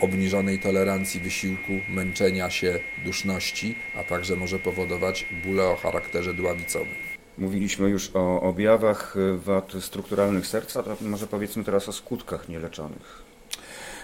obniżonej 0.00 0.58
tolerancji 0.58 1.20
wysiłku, 1.20 1.72
męczenia 1.88 2.50
się, 2.50 2.80
duszności, 3.04 3.74
a 3.96 4.04
także 4.04 4.36
może 4.36 4.58
powodować 4.58 5.26
bóle 5.44 5.64
o 5.64 5.76
charakterze 5.76 6.34
dławicowym. 6.34 6.94
Mówiliśmy 7.38 7.88
już 7.88 8.10
o 8.14 8.40
objawach 8.42 9.16
y, 9.16 9.38
wad 9.38 9.72
strukturalnych 9.80 10.46
serca, 10.46 10.82
to 10.82 10.96
może 11.00 11.26
powiedzmy 11.26 11.64
teraz 11.64 11.88
o 11.88 11.92
skutkach 11.92 12.48
nieleczonych. 12.48 13.25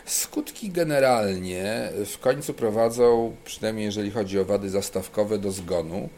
Skutki 0.07 0.71
generalnie 0.71 1.89
w 2.07 2.19
końcu 2.19 2.55
prowadzą, 2.55 3.37
przynajmniej 3.45 3.85
jeżeli 3.85 4.11
chodzi 4.11 4.39
o 4.39 4.45
wady 4.45 4.71
zastawkowe, 4.71 5.39
do 5.39 5.51
zgonu, 5.51 6.09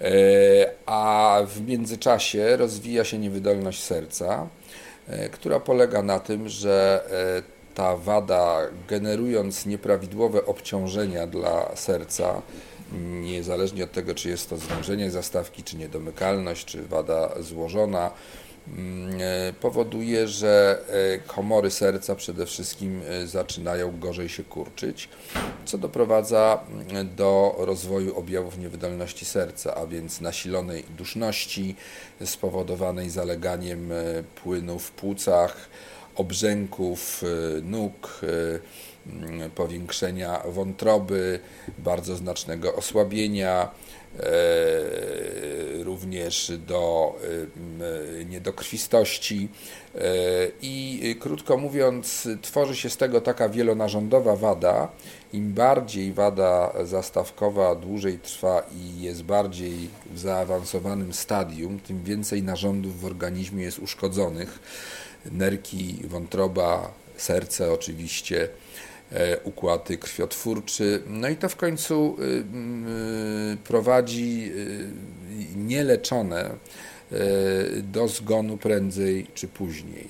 e, 0.00 0.10
a 0.86 1.38
w 1.46 1.60
międzyczasie 1.60 2.56
rozwija 2.56 3.04
się 3.04 3.18
niewydolność 3.18 3.82
serca, 3.82 4.48
e, 5.08 5.28
która 5.28 5.60
polega 5.60 6.02
na 6.02 6.20
tym, 6.20 6.48
że 6.48 7.04
e, 7.38 7.74
ta 7.74 7.96
wada, 7.96 8.58
generując 8.88 9.66
nieprawidłowe 9.66 10.46
obciążenia 10.46 11.26
dla 11.26 11.76
serca, 11.76 12.42
niezależnie 13.20 13.84
od 13.84 13.92
tego, 13.92 14.14
czy 14.14 14.28
jest 14.28 14.50
to 14.50 14.56
zwężenie 14.56 15.10
zastawki, 15.10 15.62
czy 15.62 15.76
niedomykalność, 15.76 16.64
czy 16.64 16.82
wada 16.82 17.34
złożona, 17.40 18.10
powoduje, 19.60 20.28
że 20.28 20.84
komory 21.26 21.70
serca 21.70 22.14
przede 22.14 22.46
wszystkim 22.46 23.02
zaczynają 23.24 23.98
gorzej 23.98 24.28
się 24.28 24.44
kurczyć, 24.44 25.08
co 25.64 25.78
doprowadza 25.78 26.64
mm, 26.90 27.14
do 27.16 27.54
rozwoju 27.58 28.18
objawów 28.18 28.58
niewydolności 28.58 29.24
serca, 29.24 29.74
a 29.74 29.86
więc 29.86 30.20
nasilonej 30.20 30.84
duszności 30.98 31.76
spowodowanej 32.24 33.10
zaleganiem 33.10 33.90
płynu 34.34 34.78
w 34.78 34.90
płucach, 34.90 35.68
obrzęków 36.16 37.22
nóg, 37.62 38.20
Mm, 39.06 39.50
powiększenia 39.50 40.42
wątroby, 40.48 41.40
bardzo 41.78 42.16
znacznego 42.16 42.74
osłabienia, 42.74 43.62
e, 43.62 43.68
również 45.82 46.52
do 46.66 47.14
e, 48.20 48.24
niedokrwistości 48.24 49.48
e, 49.94 49.98
i 50.62 51.16
krótko 51.20 51.56
mówiąc 51.56 52.28
tworzy 52.42 52.76
się 52.76 52.90
z 52.90 52.96
tego 52.96 53.20
taka 53.20 53.48
wielonarządowa 53.48 54.36
wada. 54.36 54.88
Im 55.32 55.52
bardziej 55.52 56.12
wada 56.12 56.72
zastawkowa 56.84 57.74
dłużej 57.74 58.18
trwa 58.18 58.62
i 58.76 59.02
jest 59.02 59.22
bardziej 59.22 59.90
w 60.10 60.18
zaawansowanym 60.18 61.12
stadium, 61.12 61.78
tym 61.80 62.04
więcej 62.04 62.42
narządów 62.42 63.00
w 63.00 63.04
organizmie 63.04 63.64
jest 63.64 63.78
uszkodzonych. 63.78 64.58
Nerki, 65.30 65.96
wątroba, 66.04 66.92
serce 67.16 67.72
oczywiście, 67.72 68.48
E, 69.14 69.38
układ 69.44 69.88
krwiotwórczy. 70.00 71.02
No 71.06 71.28
i 71.28 71.36
to 71.36 71.48
w 71.48 71.56
końcu 71.56 72.16
y, 72.20 72.24
y, 73.52 73.56
prowadzi 73.56 74.52
y, 74.56 75.56
nieleczone 75.56 76.50
do 77.82 78.08
zgonu 78.08 78.56
prędzej 78.56 79.26
czy 79.34 79.48
później. 79.48 80.08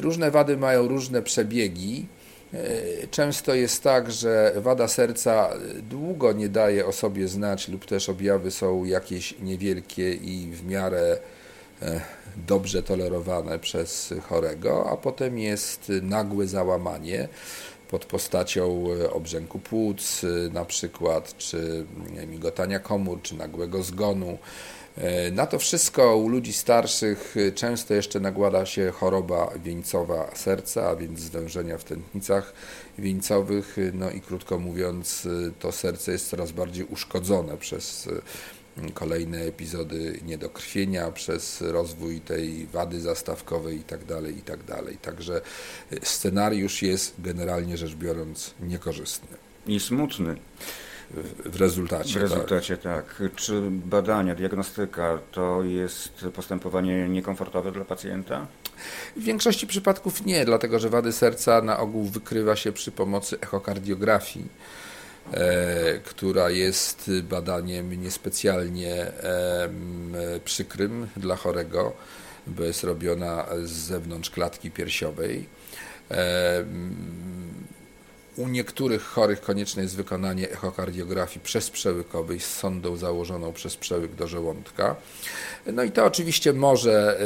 Różne 0.00 0.30
wady 0.30 0.56
mają 0.56 0.88
różne 0.88 1.22
przebiegi. 1.22 2.06
Często 3.10 3.54
jest 3.54 3.82
tak, 3.82 4.12
że 4.12 4.52
wada 4.56 4.88
serca 4.88 5.50
długo 5.82 6.32
nie 6.32 6.48
daje 6.48 6.86
o 6.86 6.92
sobie 6.92 7.28
znać, 7.28 7.68
lub 7.68 7.86
też 7.86 8.08
objawy 8.08 8.50
są 8.50 8.84
jakieś 8.84 9.34
niewielkie 9.40 10.14
i 10.14 10.50
w 10.52 10.66
miarę 10.66 11.18
e, 11.82 12.00
dobrze 12.36 12.82
tolerowane 12.82 13.58
przez 13.58 14.14
chorego, 14.22 14.90
a 14.90 14.96
potem 14.96 15.38
jest 15.38 15.92
nagłe 16.02 16.46
załamanie 16.46 17.28
pod 17.88 18.04
postacią 18.04 18.86
e, 19.00 19.10
obrzęku 19.10 19.58
płuc 19.58 20.24
e, 20.24 20.26
na 20.52 20.64
przykład, 20.64 21.36
czy 21.38 21.86
migotania 22.26 22.78
komór, 22.78 23.22
czy 23.22 23.36
nagłego 23.36 23.82
zgonu. 23.82 24.38
E, 24.96 25.30
na 25.30 25.46
to 25.46 25.58
wszystko 25.58 26.16
u 26.16 26.28
ludzi 26.28 26.52
starszych 26.52 27.34
często 27.54 27.94
jeszcze 27.94 28.20
nakłada 28.20 28.66
się 28.66 28.90
choroba 28.90 29.50
wieńcowa 29.64 30.30
serca, 30.34 30.88
a 30.88 30.96
więc 30.96 31.20
zwężenia 31.20 31.78
w 31.78 31.84
tętnicach 31.84 32.52
wieńcowych. 32.98 33.76
No 33.92 34.10
i 34.10 34.20
krótko 34.20 34.58
mówiąc, 34.58 35.28
to 35.58 35.72
serce 35.72 36.12
jest 36.12 36.28
coraz 36.28 36.52
bardziej 36.52 36.84
uszkodzone 36.84 37.56
przez 37.56 38.08
kolejne 38.94 39.38
epizody 39.38 40.20
niedokrwienia 40.24 41.10
przez 41.10 41.60
rozwój 41.60 42.20
tej 42.20 42.66
wady 42.66 43.00
zastawkowej 43.00 43.76
itd. 43.76 44.22
Tak 44.22 44.36
itd. 44.36 44.74
Tak 44.74 45.00
Także 45.02 45.40
scenariusz 46.02 46.82
jest 46.82 47.14
generalnie 47.18 47.76
rzecz 47.76 47.94
biorąc 47.94 48.54
niekorzystny. 48.60 49.36
I 49.66 49.80
smutny. 49.80 50.36
W 51.44 51.56
rezultacie. 51.60 52.10
W 52.10 52.12
tak. 52.12 52.22
rezultacie, 52.22 52.76
tak. 52.76 53.18
tak. 53.18 53.34
Czy 53.34 53.62
badania, 53.70 54.34
diagnostyka 54.34 55.18
to 55.32 55.62
jest 55.62 56.26
postępowanie 56.34 57.08
niekomfortowe 57.08 57.72
dla 57.72 57.84
pacjenta? 57.84 58.46
W 59.16 59.22
większości 59.22 59.66
przypadków 59.66 60.26
nie, 60.26 60.44
dlatego 60.44 60.78
że 60.78 60.88
wady 60.88 61.12
serca 61.12 61.62
na 61.62 61.78
ogół 61.78 62.04
wykrywa 62.04 62.56
się 62.56 62.72
przy 62.72 62.92
pomocy 62.92 63.40
echokardiografii 63.40 64.48
która 66.04 66.50
jest 66.50 67.10
badaniem 67.22 68.02
niespecjalnie 68.02 69.12
przykrym 70.44 71.08
dla 71.16 71.36
chorego, 71.36 71.92
bo 72.46 72.62
jest 72.62 72.84
robiona 72.84 73.46
z 73.64 73.70
zewnątrz 73.70 74.30
klatki 74.30 74.70
piersiowej. 74.70 75.46
U 78.36 78.48
niektórych 78.48 79.02
chorych 79.02 79.40
konieczne 79.40 79.82
jest 79.82 79.96
wykonanie 79.96 80.50
echokardiografii 80.50 81.40
przezprzełykowej 81.40 82.40
z 82.40 82.54
sondą 82.54 82.96
założoną 82.96 83.52
przez 83.52 83.76
przełyk 83.76 84.14
do 84.14 84.28
żołądka. 84.28 84.96
No 85.72 85.82
i 85.82 85.90
to 85.90 86.04
oczywiście 86.04 86.52
może 86.52 87.20
e, 87.20 87.24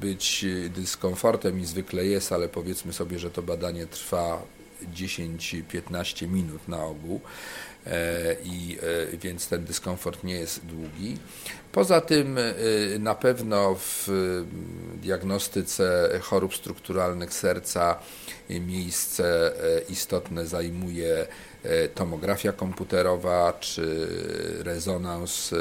być 0.00 0.46
dyskomfortem 0.68 1.60
i 1.60 1.64
zwykle 1.64 2.06
jest, 2.06 2.32
ale 2.32 2.48
powiedzmy 2.48 2.92
sobie, 2.92 3.18
że 3.18 3.30
to 3.30 3.42
badanie 3.42 3.86
trwa 3.86 4.42
10-15 4.94 6.28
minut 6.28 6.68
na 6.68 6.84
ogół 6.84 7.20
e, 7.86 8.36
i 8.44 8.78
e, 9.12 9.16
więc 9.16 9.48
ten 9.48 9.64
dyskomfort 9.64 10.24
nie 10.24 10.34
jest 10.34 10.66
długi. 10.66 11.16
Poza 11.72 12.00
tym 12.00 12.38
e, 12.38 12.52
na 12.98 13.14
pewno 13.14 13.74
w 13.74 14.08
diagnostyce 14.94 16.10
chorób 16.22 16.56
strukturalnych 16.56 17.34
serca 17.34 17.98
miejsce 18.50 19.52
istotne 19.88 20.46
zajmuje 20.46 21.26
tomografia 21.94 22.52
komputerowa 22.52 23.52
czy 23.60 24.08
rezonans, 24.62 25.54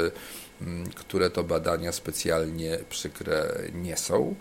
które 0.95 1.29
to 1.29 1.43
badania 1.43 1.91
specjalnie 1.91 2.77
przykre 2.89 3.53
nie 3.73 3.97
są. 3.97 4.35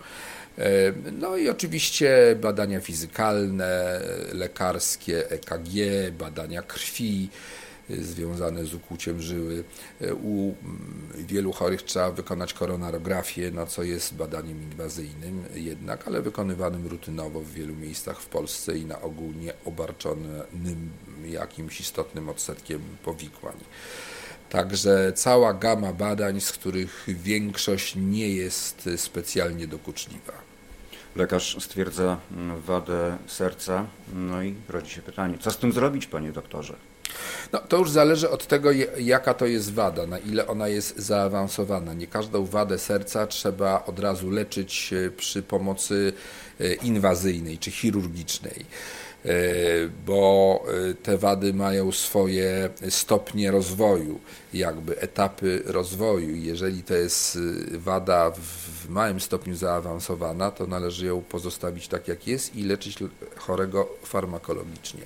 E, 0.57 0.93
no 1.11 1.37
i 1.37 1.49
oczywiście 1.49 2.35
badania 2.41 2.79
fizykalne, 2.79 4.01
lekarskie, 4.33 5.29
EKG, 5.29 5.69
badania 6.17 6.61
krwi 6.61 7.29
e, 7.89 7.95
związane 7.95 8.65
z 8.65 8.73
ukłuciem 8.73 9.21
żyły. 9.21 9.63
E, 10.01 10.13
u 10.15 10.55
mm, 10.63 11.27
wielu 11.27 11.51
chorych 11.51 11.83
trzeba 11.83 12.11
wykonać 12.11 12.53
koronarografię, 12.53 13.51
no 13.53 13.67
co 13.67 13.83
jest 13.83 14.15
badaniem 14.15 14.63
inwazyjnym 14.63 15.43
jednak, 15.55 16.07
ale 16.07 16.21
wykonywanym 16.21 16.87
rutynowo 16.87 17.41
w 17.41 17.51
wielu 17.51 17.75
miejscach 17.75 18.21
w 18.21 18.25
Polsce 18.25 18.77
i 18.77 18.85
na 18.85 19.01
ogół 19.01 19.31
nie 19.31 19.53
obarczonym 19.65 20.89
jakimś 21.25 21.79
istotnym 21.79 22.29
odsetkiem 22.29 22.81
powikłań. 23.03 23.55
Także 24.51 25.13
cała 25.15 25.53
gama 25.53 25.93
badań, 25.93 26.41
z 26.41 26.51
których 26.51 27.03
większość 27.07 27.95
nie 27.95 28.29
jest 28.29 28.89
specjalnie 28.97 29.67
dokuczliwa. 29.67 30.33
Lekarz 31.15 31.57
stwierdza 31.59 32.17
wadę 32.65 33.17
serca, 33.27 33.85
no 34.13 34.43
i 34.43 34.55
rodzi 34.69 34.91
się 34.91 35.01
pytanie, 35.01 35.37
co 35.39 35.51
z 35.51 35.57
tym 35.57 35.71
zrobić, 35.71 36.07
panie 36.07 36.31
doktorze? 36.31 36.73
No, 37.51 37.59
to 37.59 37.77
już 37.77 37.89
zależy 37.89 38.29
od 38.29 38.47
tego, 38.47 38.69
jaka 38.99 39.33
to 39.33 39.45
jest 39.45 39.73
wada, 39.73 40.05
na 40.05 40.19
ile 40.19 40.47
ona 40.47 40.67
jest 40.67 40.99
zaawansowana. 40.99 41.93
Nie 41.93 42.07
każdą 42.07 42.45
wadę 42.45 42.79
serca 42.79 43.27
trzeba 43.27 43.85
od 43.85 43.99
razu 43.99 44.29
leczyć 44.29 44.93
e, 44.93 45.11
przy 45.11 45.43
pomocy 45.43 46.13
e, 46.59 46.73
inwazyjnej 46.73 47.57
czy 47.57 47.71
chirurgicznej. 47.71 48.65
E, 49.25 49.33
bo 50.05 50.63
e, 50.89 50.93
te 50.93 51.17
wady 51.17 51.53
mają 51.53 51.91
swoje 51.91 52.69
stopnie 52.89 53.51
rozwoju, 53.51 54.19
jakby 54.53 54.99
etapy 54.99 55.63
rozwoju. 55.65 56.35
Jeżeli 56.35 56.83
to 56.83 56.93
jest 56.93 57.37
e, 57.73 57.77
wada 57.77 58.31
w 58.31 58.89
małym 58.89 59.19
stopniu 59.19 59.55
zaawansowana, 59.55 60.51
to 60.51 60.67
należy 60.67 61.05
ją 61.05 61.21
pozostawić 61.21 61.87
tak 61.87 62.07
jak 62.07 62.27
jest 62.27 62.55
i 62.55 62.63
leczyć 62.63 62.97
chorego 63.35 63.89
farmakologicznie. 64.03 65.01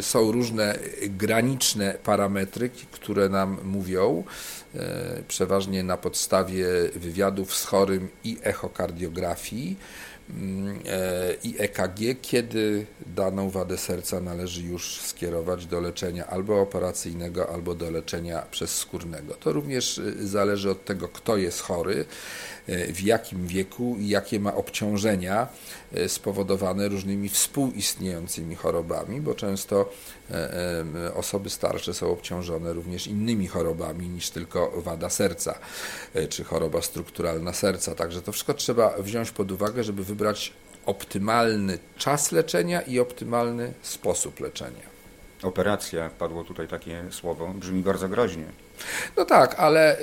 Są 0.00 0.32
różne 0.32 0.78
graniczne 1.02 1.98
parametry, 2.04 2.70
które 2.90 3.28
nam 3.28 3.58
mówią, 3.64 4.24
przeważnie 5.28 5.82
na 5.82 5.96
podstawie 5.96 6.66
wywiadów 6.96 7.54
z 7.54 7.64
chorym 7.64 8.08
i 8.24 8.38
echokardiografii, 8.42 9.76
i 11.44 11.54
EKG, 11.58 12.20
kiedy 12.22 12.86
daną 13.06 13.50
wadę 13.50 13.78
serca 13.78 14.20
należy 14.20 14.62
już 14.62 15.00
skierować 15.00 15.66
do 15.66 15.80
leczenia 15.80 16.26
albo 16.26 16.60
operacyjnego, 16.60 17.52
albo 17.52 17.74
do 17.74 17.90
leczenia 17.90 18.42
przezskórnego. 18.50 19.34
To 19.34 19.52
również 19.52 19.98
y, 19.98 20.28
zależy 20.28 20.70
od 20.70 20.84
tego, 20.84 21.08
kto 21.08 21.36
jest 21.36 21.60
chory, 21.60 22.04
w 22.70 23.00
jakim 23.02 23.46
wieku 23.46 23.96
i 23.98 24.08
jakie 24.08 24.40
ma 24.40 24.54
obciążenia 24.54 25.48
y, 25.96 26.08
spowodowane 26.08 26.88
różnymi 26.88 27.28
współistniejącymi 27.28 28.54
chorobami, 28.54 29.20
bo 29.20 29.34
często 29.34 29.92
e, 30.30 31.14
osoby 31.14 31.50
starsze 31.50 31.94
są 31.94 32.10
obciążone 32.10 32.72
również 32.72 33.06
innymi 33.06 33.46
chorobami 33.46 34.08
niż 34.08 34.30
tylko 34.30 34.72
wada 34.76 35.10
serca 35.10 35.58
e, 36.14 36.28
czy 36.28 36.44
choroba 36.44 36.82
strukturalna 36.82 37.52
serca. 37.52 37.94
Także 37.94 38.22
to 38.22 38.32
wszystko 38.32 38.54
trzeba 38.54 38.94
wziąć 38.98 39.30
pod 39.30 39.52
uwagę, 39.52 39.84
żeby 39.84 40.04
wybrać 40.04 40.52
optymalny 40.86 41.78
czas 41.98 42.32
leczenia 42.32 42.80
i 42.80 42.98
optymalny 42.98 43.72
sposób 43.82 44.40
leczenia. 44.40 44.90
Operacja, 45.42 46.10
padło 46.18 46.44
tutaj 46.44 46.68
takie 46.68 47.04
słowo, 47.10 47.48
brzmi 47.54 47.82
bardzo 47.82 48.08
groźnie. 48.08 48.44
No 49.16 49.24
tak, 49.24 49.54
ale 49.58 49.96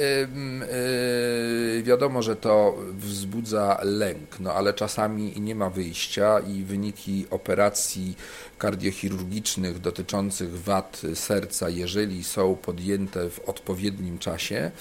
yy, 1.75 1.83
wiadomo, 1.83 2.21
że 2.21 2.35
to 2.35 2.77
wzbudza 2.99 3.79
lęk, 3.83 4.39
no 4.39 4.53
ale 4.53 4.73
czasami 4.73 5.41
nie 5.41 5.55
ma 5.55 5.69
wyjścia 5.69 6.39
i 6.39 6.63
wyniki 6.63 7.25
operacji 7.29 8.15
kardiochirurgicznych 8.57 9.79
dotyczących 9.79 10.61
wad 10.61 11.01
serca, 11.13 11.69
jeżeli 11.69 12.23
są 12.23 12.55
podjęte 12.55 13.29
w 13.29 13.49
odpowiednim 13.49 14.19
czasie, 14.19 14.71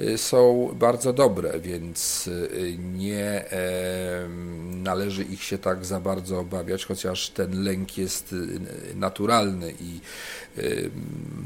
y, 0.00 0.18
są 0.18 0.70
bardzo 0.74 1.12
dobre, 1.12 1.60
więc 1.60 2.26
y, 2.26 2.78
nie 2.78 3.44
należy 4.72 5.24
ich 5.24 5.42
się 5.42 5.58
tak 5.58 5.84
za 5.84 6.00
bardzo 6.00 6.38
obawiać, 6.38 6.84
chociaż 6.84 7.30
ten 7.30 7.64
lęk 7.64 7.98
jest 7.98 8.32
y, 8.32 8.60
naturalny 8.94 9.74
i 9.80 10.00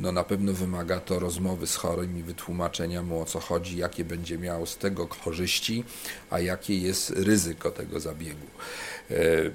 no 0.00 0.12
na 0.12 0.24
pewno 0.24 0.52
wymaga 0.52 1.00
to 1.00 1.18
rozmowy 1.18 1.66
z 1.66 1.76
chorym 1.76 1.99
i 2.02 2.22
wytłumaczenia 2.22 3.02
mu 3.02 3.20
o 3.20 3.24
co 3.24 3.40
chodzi, 3.40 3.76
jakie 3.76 4.04
będzie 4.04 4.38
miał 4.38 4.66
z 4.66 4.76
tego 4.76 5.06
korzyści, 5.06 5.84
a 6.30 6.40
jakie 6.40 6.78
jest 6.78 7.10
ryzyko 7.10 7.70
tego 7.70 8.00
zabiegu. 8.00 8.46
E, 9.10 9.50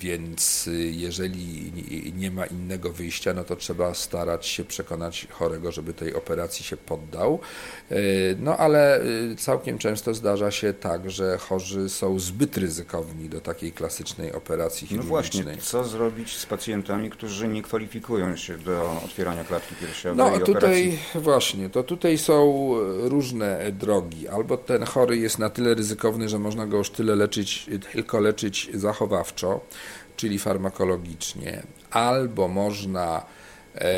więc 0.00 0.70
jeżeli 0.90 1.72
nie 2.16 2.30
ma 2.30 2.46
innego 2.46 2.92
wyjścia, 2.92 3.34
no 3.34 3.44
to 3.44 3.56
trzeba 3.56 3.94
starać 3.94 4.46
się 4.46 4.64
przekonać 4.64 5.26
chorego, 5.30 5.72
żeby 5.72 5.94
tej 5.94 6.14
operacji 6.14 6.64
się 6.64 6.76
poddał. 6.76 7.40
E, 7.90 7.96
no 8.38 8.56
ale 8.56 9.00
e, 9.00 9.02
całkiem 9.36 9.78
często 9.78 10.14
zdarza 10.14 10.50
się 10.50 10.72
tak, 10.72 11.10
że 11.10 11.38
chorzy 11.38 11.88
są 11.88 12.18
zbyt 12.18 12.56
ryzykowni 12.56 13.28
do 13.28 13.40
takiej 13.40 13.72
klasycznej 13.72 14.32
operacji 14.32 14.86
chirurgicznej. 14.86 15.44
No 15.44 15.52
właśnie, 15.52 15.62
co 15.62 15.84
zrobić 15.84 16.36
z 16.36 16.46
pacjentami, 16.46 17.10
którzy 17.10 17.48
nie 17.48 17.62
kwalifikują 17.62 18.36
się 18.36 18.58
do 18.58 19.00
otwierania 19.04 19.44
klatki 19.44 19.74
piersiowej 19.74 20.16
No 20.16 20.38
tutaj 20.38 20.56
operacji? 20.56 20.98
właśnie, 21.14 21.70
to 21.70 21.82
tutaj 21.82 22.18
są 22.18 22.72
różne 23.02 23.72
drogi. 23.72 24.28
Albo 24.28 24.56
ten 24.56 24.82
chory 24.82 25.16
jest 25.16 25.38
na 25.38 25.50
tyle 25.50 25.74
ryzykowny, 25.74 26.28
że 26.28 26.38
można 26.38 26.66
go 26.66 26.76
już 26.78 26.90
tyle 26.90 27.16
leczyć, 27.16 27.66
tylko 27.92 28.20
leczyć 28.20 28.57
zachowawczo, 28.74 29.60
czyli 30.16 30.38
farmakologicznie, 30.38 31.62
albo 31.90 32.48
można 32.48 33.26
e, 33.74 33.90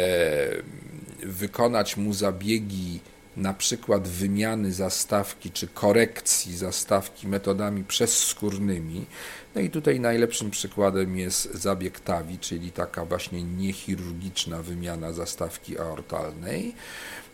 wykonać 1.23 1.96
mu 1.96 2.12
zabiegi 2.12 3.01
na 3.37 3.55
przykład 3.55 4.09
wymiany 4.09 4.73
zastawki 4.73 5.51
czy 5.51 5.68
korekcji 5.68 6.57
zastawki 6.57 7.29
metodami 7.29 7.85
przezskórnymi. 7.85 9.07
No 9.55 9.61
i 9.61 9.70
tutaj 9.70 10.01
najlepszym 10.01 10.51
przykładem 10.51 11.18
jest 11.18 11.55
zabieg 11.55 12.01
TAVI, 12.01 12.38
czyli 12.38 12.73
taka 12.73 13.05
właśnie 13.05 13.42
niechirurgiczna 13.42 14.62
wymiana 14.62 15.12
zastawki 15.12 15.79
aortalnej. 15.79 16.75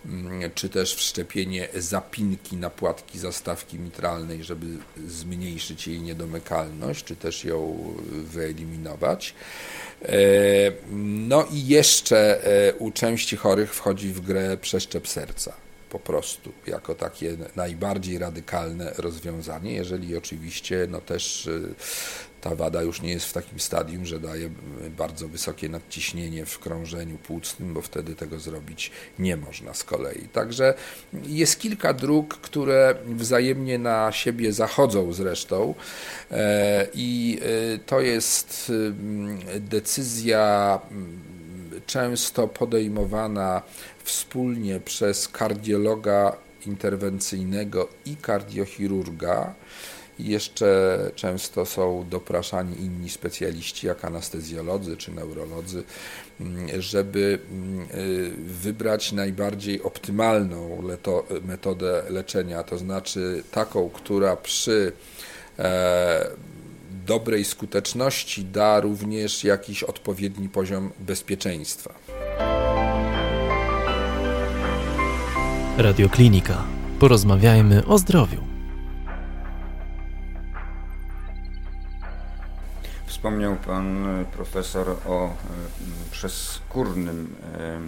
Mm, 0.08 0.50
czy 0.54 0.68
też 0.68 0.94
wszczepienie 0.94 1.68
zapinki 1.74 2.56
na 2.56 2.70
płatki 2.70 3.18
zastawki 3.18 3.78
mitralnej, 3.78 4.44
żeby 4.44 4.66
zmniejszyć 5.06 5.86
jej 5.86 6.00
niedomykalność, 6.00 7.04
czy 7.04 7.16
też 7.16 7.44
ją 7.44 7.94
wyeliminować. 8.12 9.34
E, 10.02 10.16
no 10.92 11.46
i 11.52 11.66
jeszcze 11.66 12.44
e, 12.68 12.74
u 12.74 12.90
części 12.90 13.36
chorych 13.36 13.74
wchodzi 13.74 14.08
w 14.08 14.20
grę 14.20 14.56
przeszczep 14.56 15.08
serca 15.08 15.66
po 15.90 15.98
prostu 15.98 16.52
jako 16.66 16.94
takie 16.94 17.36
najbardziej 17.56 18.18
radykalne 18.18 18.92
rozwiązanie, 18.98 19.72
jeżeli 19.72 20.16
oczywiście 20.16 20.86
no 20.90 21.00
też 21.00 21.46
e, 21.46 21.60
ta 22.48 22.54
wada 22.54 22.82
już 22.82 23.02
nie 23.02 23.11
jest 23.11 23.26
w 23.26 23.32
takim 23.32 23.61
stadium, 23.61 24.06
że 24.06 24.20
daje 24.20 24.50
bardzo 24.96 25.28
wysokie 25.28 25.68
nadciśnienie 25.68 26.46
w 26.46 26.59
krążeniu 26.59 27.18
płucnym, 27.18 27.74
bo 27.74 27.82
wtedy 27.82 28.14
tego 28.14 28.38
zrobić 28.38 28.90
nie 29.18 29.37
można 29.37 29.74
z 29.74 29.85
kolei. 29.85 30.28
Także 30.32 30.74
jest 31.22 31.61
kilka 31.61 31.92
dróg, 31.92 32.38
które 32.38 32.94
wzajemnie 33.06 33.78
na 33.78 34.12
siebie 34.12 34.52
zachodzą 34.52 35.12
zresztą 35.12 35.74
e, 36.30 36.87
i 36.94 37.38
e, 37.74 37.78
to 37.78 38.00
jest 38.00 38.72
mm, 38.74 39.38
decyzja 39.61 40.80
mm, 40.90 41.20
często 41.87 42.48
podejmowana 42.48 43.62
wspólnie 44.04 44.80
przez 44.80 45.28
kardiologa 45.28 46.37
interwencyjnego 46.66 47.88
i 48.06 48.16
kardiochirurga 48.16 49.54
jeszcze 50.18 50.98
często 51.14 51.66
są 51.66 52.07
dopraszani 52.11 52.81
inni 52.81 53.11
specjaliści, 53.11 53.87
jak 53.87 54.05
anestezjolodzy 54.05 54.96
czy 54.96 55.11
neurolodzy, 55.12 55.83
mm, 56.40 56.83
żeby 56.83 57.38
mm, 57.50 57.87
y, 57.94 58.31
wybrać 58.38 59.12
najbardziej 59.12 59.83
optymalną 59.83 60.83
metodę 61.42 62.02
leczenia, 62.11 62.62
to 62.62 62.79
znaczy 62.79 63.42
taką, 63.50 63.90
która 63.90 64.37
przy 64.37 64.92
e, 65.59 66.31
dobrej 67.07 67.44
skuteczności 67.44 68.44
da 68.44 68.81
również 68.81 69.44
jakiś 69.44 69.83
odpowiedni 69.83 70.48
poziom 70.48 70.92
bezpieczeństwa. 70.98 71.94
Radioklinika. 75.79 76.64
Porozmawiajmy 76.98 77.87
o 77.87 77.98
zdrowiu. 77.98 78.55
Wspomniał 83.06 83.56
pan 83.56 84.06
e, 84.06 84.24
profesor 84.24 84.88
o 85.06 85.26
e, 85.26 85.30
przezskórnym, 86.10 87.34
e, 87.58 87.80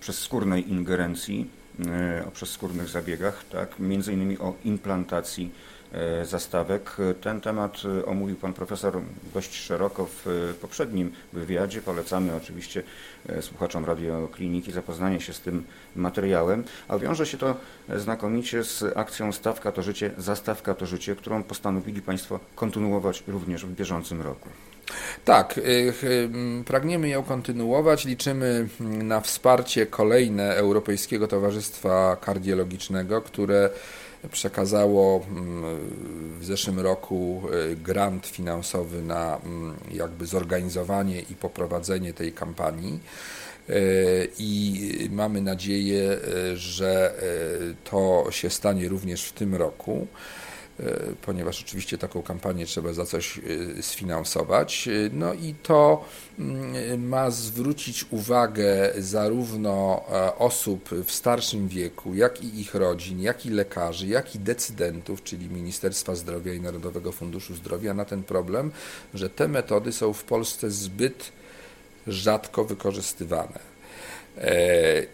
przezskórnej 0.00 0.70
ingerencji, 0.70 1.50
o 2.28 2.30
przezskórnych 2.30 2.88
zabiegach, 2.88 3.44
tak? 3.52 3.78
między 3.78 4.12
innymi 4.12 4.38
o 4.38 4.54
implantacji 4.64 5.50
zastawek. 6.24 6.96
Ten 7.20 7.40
temat 7.40 7.82
e, 8.00 8.06
omówił 8.06 8.36
pan 8.36 8.52
profesor 8.52 9.00
dość 9.34 9.54
szeroko 9.54 10.06
w 10.06 10.26
e, 10.26 10.54
poprzednim 10.54 11.12
wywiadzie. 11.32 11.82
Polecamy 11.82 12.36
oczywiście 12.36 12.82
słuchaczom 13.40 13.84
radiokliniki 13.84 14.72
zapoznanie 14.72 15.20
się 15.20 15.32
z 15.32 15.40
tym 15.40 15.64
materiałem, 15.96 16.64
a 16.88 16.98
wiąże 16.98 17.26
się 17.26 17.38
to 17.38 17.56
znakomicie 17.96 18.64
z 18.64 18.84
akcją 18.96 19.32
Stawka 19.32 19.72
to 19.72 19.82
życie, 19.82 20.10
Zastawka 20.18 20.74
to 20.74 20.86
życie, 20.86 21.16
którą 21.16 21.42
postanowili 21.42 22.02
Państwo 22.02 22.40
kontynuować 22.54 23.24
również 23.28 23.66
w 23.66 23.74
bieżącym 23.74 24.22
roku. 24.22 24.48
Tak, 25.24 25.60
pragniemy 26.66 27.08
ją 27.08 27.22
kontynuować. 27.22 28.04
Liczymy 28.04 28.68
na 28.80 29.20
wsparcie 29.20 29.86
kolejne 29.86 30.54
Europejskiego 30.54 31.28
Towarzystwa 31.28 32.16
Kardiologicznego, 32.20 33.22
które 33.22 33.70
przekazało 34.30 35.24
mm, 35.28 35.78
w 36.40 36.44
zeszłym 36.44 36.80
roku 36.80 37.42
e, 37.72 37.76
grant 37.76 38.26
finansowy 38.26 39.02
na 39.02 39.36
mm, 39.44 39.76
jakby 39.90 40.26
zorganizowanie 40.26 41.20
i 41.20 41.34
poprowadzenie 41.34 42.12
tej 42.12 42.32
kampanii. 42.32 43.00
E, 43.68 43.74
I 44.38 45.08
mamy 45.12 45.40
nadzieję, 45.40 46.10
e, 46.10 46.56
że 46.56 47.14
to 47.84 48.26
się 48.30 48.50
stanie 48.50 48.88
również 48.88 49.24
w 49.24 49.32
tym 49.32 49.54
roku. 49.54 50.06
E, 50.80 51.14
ponieważ 51.22 51.62
oczywiście 51.62 51.98
taką 51.98 52.22
kampanię 52.22 52.66
trzeba 52.66 52.92
za 52.92 53.06
coś 53.06 53.38
e, 53.38 53.82
sfinansować. 53.82 54.88
E, 54.88 54.90
no 55.12 55.34
i 55.34 55.54
to 55.62 56.04
mm, 56.38 57.08
ma 57.08 57.30
zwrócić 57.30 58.04
uwagę 58.10 58.92
zarówno 58.98 60.04
osób 60.38 60.90
w 61.04 61.12
starszym 61.12 61.68
wieku, 61.68 62.14
jak 62.14 62.42
i 62.42 62.60
ich 62.60 62.74
rodzin, 62.74 63.20
jak 63.20 63.46
i 63.46 63.50
lekarzy, 63.50 64.06
jak 64.06 64.34
i 64.34 64.38
decydentów, 64.38 65.22
czyli 65.22 65.48
Ministerstwa 65.48 66.14
Zdrowia 66.14 66.54
i 66.54 66.60
Narodowego 66.60 67.12
Funduszu 67.12 67.54
Zdrowia 67.54 67.94
na 67.94 68.04
ten 68.04 68.22
problem, 68.22 68.70
że 69.14 69.30
te 69.30 69.48
metody 69.48 69.92
są 69.92 70.12
w 70.12 70.24
Polsce 70.24 70.70
zbyt 70.70 71.32
rzadko 72.06 72.64
wykorzystywane. 72.64 73.71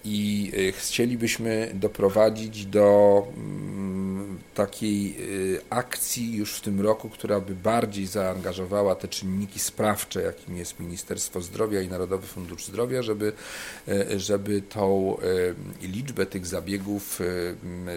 I 0.05 0.53
chcielibyśmy 0.77 1.71
doprowadzić 1.75 2.67
do 2.67 3.27
mm, 3.37 4.39
takiej 4.55 5.17
y, 5.55 5.61
akcji 5.71 6.37
już 6.37 6.55
w 6.55 6.61
tym 6.61 6.81
roku, 6.81 7.09
która 7.09 7.41
by 7.41 7.55
bardziej 7.55 8.07
zaangażowała 8.07 8.95
te 8.95 9.09
czynniki 9.09 9.61
sprawcze, 9.61 10.23
jakim 10.23 10.57
jest 10.57 10.81
Ministerstwo 10.81 11.41
Zdrowia 11.41 11.81
i 11.81 11.89
Narodowy 11.89 12.27
Fundusz 12.27 12.65
Zdrowia, 12.65 13.03
żeby, 13.03 13.33
żeby 14.17 14.63
tą 14.63 15.17
liczbę 15.83 16.27
tych 16.27 16.47
zabiegów 16.47 17.21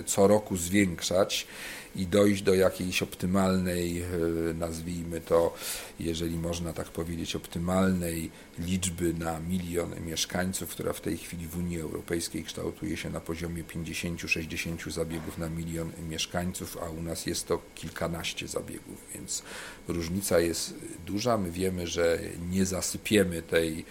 co 0.05 0.27
roku 0.27 0.57
zwiększać 0.57 1.47
i 1.95 2.07
dojść 2.07 2.41
do 2.41 2.53
jakiejś 2.53 3.03
optymalnej, 3.03 4.01
e, 4.01 4.07
nazwijmy 4.53 5.21
to, 5.21 5.53
jeżeli 5.99 6.37
można 6.37 6.73
tak 6.73 6.87
powiedzieć, 6.87 7.35
optymalnej 7.35 8.31
liczby 8.59 9.13
na 9.13 9.39
milion 9.39 9.95
mieszkańców, 10.05 10.69
która 10.69 10.93
w 10.93 11.01
tej 11.01 11.17
chwili 11.17 11.47
w 11.47 11.57
Unii 11.57 11.79
Europejskiej 11.79 12.43
kształtuje 12.43 12.97
się 12.97 13.09
na 13.09 13.19
poziomie 13.19 13.63
50-60 13.63 14.91
zabiegów 14.91 15.37
na 15.37 15.49
milion 15.49 15.91
mieszkańców, 16.09 16.77
a 16.81 16.89
u 16.89 17.01
nas 17.01 17.25
jest 17.25 17.47
to 17.47 17.61
kilkanaście 17.75 18.47
zabiegów, 18.47 18.97
więc 19.15 19.43
różnica 19.87 20.39
jest 20.39 20.73
duża. 21.05 21.37
My 21.37 21.51
wiemy, 21.51 21.87
że 21.87 22.19
nie 22.49 22.65
zasypiemy 22.65 23.41
tej 23.41 23.85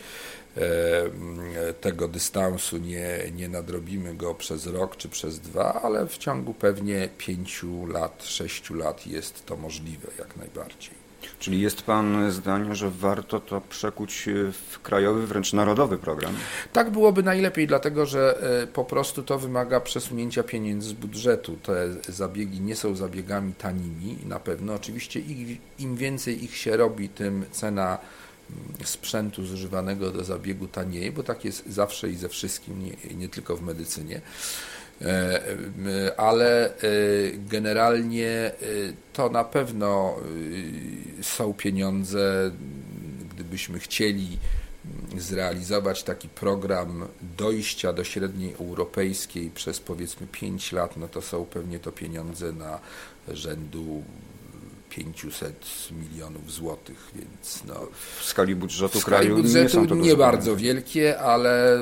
tego 1.81 2.09
dystansu, 2.09 2.79
nie, 2.79 3.19
nie 3.33 3.49
nadrobimy 3.49 4.15
go 4.15 4.35
przez 4.35 4.67
rok 4.67 4.97
czy 4.97 5.09
przez 5.09 5.41
dwa, 5.41 5.81
ale 5.83 6.07
w 6.07 6.19
ciągu 6.19 6.55
pewnie 6.55 7.09
pięciu 7.19 7.87
lat, 7.87 8.25
sześciu 8.25 8.75
lat 8.75 9.07
jest 9.07 9.47
to 9.47 9.57
możliwe 9.57 10.09
jak 10.19 10.37
najbardziej. 10.37 11.01
Czyli 11.39 11.61
jest 11.61 11.83
Pan 11.83 12.33
zdania, 12.33 12.75
że 12.75 12.91
warto 12.91 13.41
to 13.41 13.61
przekuć 13.61 14.29
w 14.53 14.81
krajowy, 14.83 15.27
wręcz 15.27 15.53
narodowy 15.53 15.99
program? 15.99 16.35
Tak 16.73 16.91
byłoby 16.91 17.23
najlepiej, 17.23 17.67
dlatego 17.67 18.07
że 18.07 18.39
e, 18.63 18.67
po 18.67 18.85
prostu 18.85 19.23
to 19.23 19.39
wymaga 19.39 19.81
przesunięcia 19.81 20.43
pieniędzy 20.43 20.89
z 20.89 20.93
budżetu. 20.93 21.57
Te 21.57 22.13
zabiegi 22.13 22.61
nie 22.61 22.77
są 22.77 22.95
zabiegami 22.95 23.55
tanimi 23.55 24.19
na 24.27 24.41
pewno. 24.41 24.75
Oczywiście 24.75 25.21
im 25.79 25.97
więcej 25.97 26.45
ich 26.45 26.57
się 26.57 26.77
robi, 26.77 27.09
tym 27.09 27.45
cena 27.51 27.99
mm, 27.99 28.20
sprzętu 28.85 29.47
zużywanego 29.47 30.11
do 30.11 30.25
zabiegu 30.25 30.69
taniej, 30.69 31.13
bo 31.13 31.23
tak 31.23 31.45
jest 31.45 31.67
zawsze 31.67 32.11
i 32.11 32.17
ze 32.17 32.29
wszystkim, 32.29 32.85
nie, 32.85 33.15
nie 33.15 33.29
tylko 33.29 33.57
w 33.57 33.63
medycynie. 33.63 34.21
E, 35.03 36.21
ale 36.21 36.67
e, 36.67 36.73
generalnie 37.37 38.29
e, 38.29 38.53
to 39.13 39.29
na 39.29 39.45
pewno 39.45 40.17
są 41.23 41.55
pieniądze, 41.55 42.51
gdybyśmy 43.35 43.79
chcieli 43.79 44.39
zrealizować 45.17 46.03
taki 46.03 46.29
program 46.29 47.09
dojścia 47.37 47.93
do 47.93 48.05
średniej 48.05 48.55
europejskiej 48.61 49.51
przez 49.51 49.81
powiedzmy 49.81 50.27
5 50.27 50.73
lat, 50.73 50.97
no 50.97 51.09
to 51.09 51.23
są 51.23 51.45
pewnie 51.45 51.79
to 51.79 51.93
pieniądze 51.93 52.53
na 52.53 52.81
rzędu 53.29 54.03
500 54.91 55.89
milionów 55.91 56.53
złotych, 56.53 57.11
więc 57.15 57.63
no, 57.67 57.75
w 58.19 58.25
skali 58.25 58.57
budżetu 58.57 58.99
w 58.99 59.03
skali 59.03 59.27
kraju 59.27 59.37
budżetu 59.37 59.63
nie 59.63 59.69
są 59.69 59.87
to 59.87 59.95
nie 59.95 60.17
bardzo 60.17 60.57
wielkie, 60.57 61.21
ale 61.21 61.79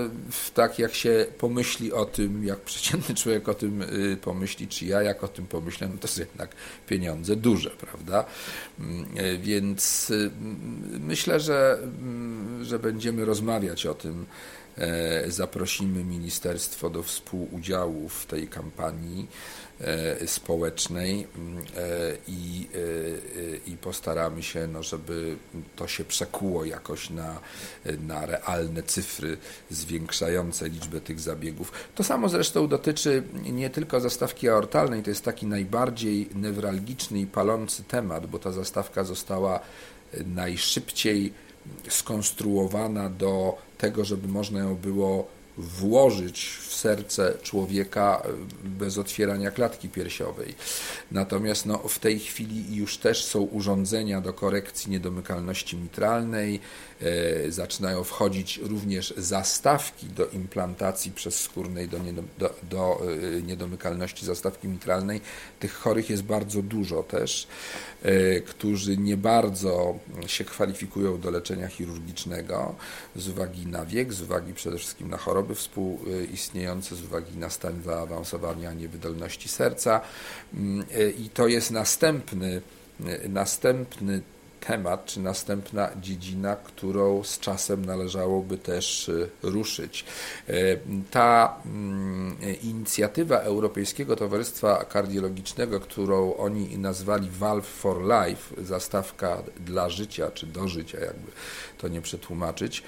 tak 0.54 0.78
jak 0.78 0.94
się 0.94 1.26
pomyśli 1.38 1.92
o 1.92 2.04
tym, 2.04 2.44
jak 2.44 2.60
przeciętny 2.70 3.14
człowiek 3.14 3.48
o 3.48 3.54
tym 3.54 3.82
y, 3.82 4.16
pomyśli, 4.22 4.68
czy 4.68 4.86
ja 4.86 5.02
jak 5.02 5.24
o 5.24 5.28
tym 5.28 5.46
pomyślę, 5.46 5.88
no 5.88 5.98
to 6.00 6.08
są 6.08 6.20
jednak 6.20 6.50
pieniądze 6.86 7.36
duże, 7.36 7.70
prawda? 7.70 8.24
Mm, 8.78 9.06
y, 9.18 9.38
więc 9.38 10.10
y, 10.10 10.30
myślę, 11.00 11.40
że, 11.40 11.78
mm, 11.82 12.64
że 12.64 12.78
będziemy 12.78 13.24
rozmawiać 13.24 13.86
o 13.86 13.94
tym. 13.94 14.26
E, 14.78 15.30
zaprosimy 15.30 16.04
ministerstwo 16.04 16.90
do 16.90 17.02
współudziału 17.02 18.08
w 18.08 18.26
tej 18.26 18.48
kampanii 18.48 19.26
społecznej 20.26 21.26
mm, 21.36 21.58
e, 21.58 21.62
i, 22.28 22.68
e, 22.74 23.70
i 23.70 23.76
postaramy 23.76 24.42
się, 24.42 24.66
no, 24.66 24.82
żeby 24.82 25.36
to 25.76 25.88
się 25.88 26.04
przekuło 26.04 26.64
jakoś 26.64 27.10
na, 27.10 27.40
na 28.06 28.26
realne 28.26 28.82
cyfry 28.82 29.38
zwiększające 29.70 30.68
liczbę 30.68 31.00
tych 31.00 31.20
zabiegów. 31.20 31.72
To 31.94 32.04
samo 32.04 32.28
zresztą 32.28 32.68
dotyczy 32.68 33.22
nie 33.44 33.70
tylko 33.70 34.00
zastawki 34.00 34.48
aortalnej, 34.48 35.02
to 35.02 35.10
jest 35.10 35.24
taki 35.24 35.46
najbardziej 35.46 36.28
newralgiczny 36.34 37.20
i 37.20 37.26
palący 37.26 37.84
temat, 37.84 38.26
bo 38.26 38.38
ta 38.38 38.52
zastawka 38.52 39.04
została 39.04 39.60
najszybciej 40.26 41.32
skonstruowana 41.88 43.10
do 43.10 43.58
tego, 43.78 44.04
żeby 44.04 44.28
można 44.28 44.60
ją 44.60 44.74
było 44.74 45.38
włożyć 45.58 46.58
w 46.68 46.74
serce 46.74 47.34
człowieka 47.42 48.22
e, 48.24 48.68
bez 48.68 48.98
otwierania 48.98 49.50
klatki 49.50 49.88
piersiowej. 49.88 50.54
Natomiast 51.12 51.66
no, 51.66 51.78
w 51.78 51.98
tej 51.98 52.18
chwili 52.18 52.76
już 52.76 52.98
też 52.98 53.24
są 53.24 53.40
urządzenia 53.40 54.20
do 54.20 54.32
korekcji 54.32 54.90
niedomykalności 54.90 55.76
mitralnej, 55.76 56.60
e, 57.00 57.52
zaczynają 57.52 58.04
wchodzić 58.04 58.60
również 58.62 59.14
zastawki 59.16 60.06
do 60.06 60.26
implantacji 60.26 61.12
przezskórnej 61.12 61.88
do, 61.88 61.98
do, 62.38 62.54
do 62.70 63.00
e, 63.38 63.42
niedomykalności 63.42 64.26
zastawki 64.26 64.68
mitralnej. 64.68 65.20
Tych 65.60 65.74
chorych 65.74 66.10
jest 66.10 66.22
bardzo 66.22 66.62
dużo 66.62 67.02
też, 67.02 67.46
e, 68.02 68.40
którzy 68.40 68.96
nie 68.96 69.16
bardzo 69.16 69.98
się 70.26 70.44
kwalifikują 70.44 71.20
do 71.20 71.30
leczenia 71.30 71.68
chirurgicznego 71.68 72.74
z 73.16 73.28
uwagi 73.28 73.66
na 73.66 73.86
wiek, 73.86 74.12
z 74.12 74.22
uwagi 74.22 74.54
przede 74.54 74.78
wszystkim 74.78 75.08
na 75.10 75.16
choroby 75.16 75.47
współistniejące, 75.54 76.96
z 76.96 77.02
uwagi 77.02 77.37
na 77.37 77.50
stan 77.50 77.82
zaawansowania 77.82 78.72
niewydolności 78.72 79.48
serca. 79.48 80.00
Mm, 80.54 80.84
I 81.18 81.30
to 81.30 81.48
jest 81.48 81.70
następny, 81.70 82.62
następny 83.28 84.22
temat, 84.61 85.06
czy 85.06 85.20
następna 85.20 85.90
dziedzina, 86.00 86.56
którą 86.56 87.24
z 87.24 87.38
czasem 87.38 87.84
należałoby 87.84 88.58
też 88.58 89.08
y, 89.08 89.30
ruszyć. 89.42 90.04
E, 90.48 90.52
ta 91.11 91.56
mm, 91.66 92.37
inicjatywa 92.62 93.38
Europejskiego 93.38 94.16
Towarzystwa 94.16 94.84
Kardiologicznego, 94.84 95.80
którą 95.80 96.34
oni 96.37 96.78
nazwali 96.78 97.30
Valve 97.30 97.66
for 97.66 98.02
Life, 98.02 98.64
zastawka 98.64 99.42
dla 99.61 99.90
życia, 99.90 100.30
czy 100.30 100.46
do 100.46 100.68
życia, 100.68 101.00
jakby 101.00 101.30
to 101.78 101.88
nie 101.88 102.00
przetłumaczyć, 102.00 102.82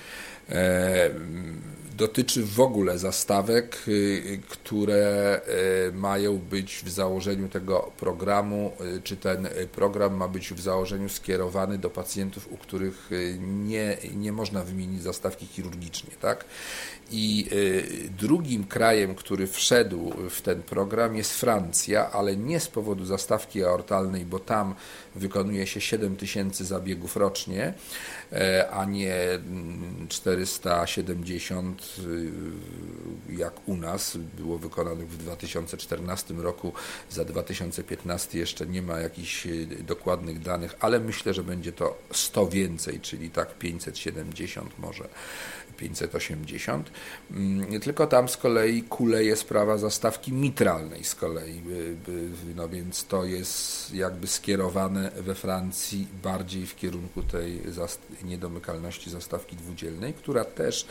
dotyczy 2.01 2.45
w 2.45 2.61
ogóle 2.61 2.99
zastawek, 2.99 3.79
y, 3.89 4.41
które 4.49 5.41
y, 5.89 5.93
mają 5.93 6.39
być 6.39 6.83
w 6.85 6.91
założeniu 6.91 7.49
tego 7.49 7.93
programu, 7.97 8.73
y, 8.97 9.03
czy 9.03 9.17
ten 9.17 9.49
program 9.73 10.15
ma 10.15 10.29
być 10.29 10.53
w 10.53 10.61
założeniu 10.61 11.09
skierowany 11.09 11.79
do 11.79 11.91
pacjentów, 11.91 12.53
u 12.53 12.57
których 12.57 13.11
nie, 13.41 13.97
nie 14.15 14.33
można 14.33 14.65
wymienić 14.65 15.03
zastawki 15.03 15.47
chirurgicznie. 15.47 16.11
Tak? 16.21 16.45
I 17.11 17.51
drugim 18.19 18.65
krajem, 18.65 19.15
który 19.15 19.47
wszedł 19.47 20.13
w 20.31 20.43
ten 20.43 20.63
program 20.63 21.17
jest 21.17 21.33
Francja, 21.33 22.11
ale 22.11 22.37
nie 22.37 22.61
z 22.61 22.69
powodu 22.69 23.05
zastawki 23.05 23.65
aortalnej, 23.65 24.27
bo 24.27 24.39
tam 24.39 24.75
wykonuje 25.14 25.66
się 25.66 25.81
7 25.81 26.16
tysięcy 26.16 26.64
zabiegów 26.64 27.16
rocznie, 27.16 27.75
e, 28.33 28.70
a 28.70 28.85
nie 28.85 29.16
470 30.09 32.01
Y, 32.07 32.33
jak 33.33 33.68
u 33.68 33.77
nas 33.77 34.16
było 34.16 34.59
wykonanych 34.59 35.09
w 35.09 35.16
2014 35.16 36.35
roku. 36.35 36.73
Za 37.11 37.25
2015 37.25 38.38
jeszcze 38.38 38.66
nie 38.66 38.83
ma 38.83 38.99
jakichś 38.99 39.46
y, 39.46 39.66
dokładnych 39.66 40.40
danych, 40.40 40.75
ale 40.81 41.01
myślę, 41.01 41.35
że 41.35 41.42
będzie 41.42 41.73
to 41.73 41.99
100 42.12 42.46
więcej, 42.46 43.01
czyli 43.01 43.31
tak 43.31 43.59
570 43.59 44.79
może 44.79 45.09
580. 45.81 46.90
Mm, 47.31 47.81
tylko 47.81 48.07
tam 48.07 48.29
z 48.29 48.37
kolei 48.37 48.83
kuleje 48.83 49.37
sprawa 49.37 49.79
zastawki 49.79 50.33
mitralnej 50.33 51.05
z 51.05 51.14
kolei, 51.14 51.62
no 52.57 52.69
więc 52.69 53.05
to 53.05 53.25
jest 53.25 53.95
jakby 53.95 54.27
skierowane 54.27 55.11
we 55.11 55.35
Francji 55.35 56.09
bardziej 56.23 56.66
w 56.66 56.77
kierunku 56.77 57.23
tej 57.23 57.62
niedomykalności 58.25 59.11
zastawki 59.11 59.57
dwudzielnej, 59.57 60.14
która 60.14 60.45
też, 60.45 60.87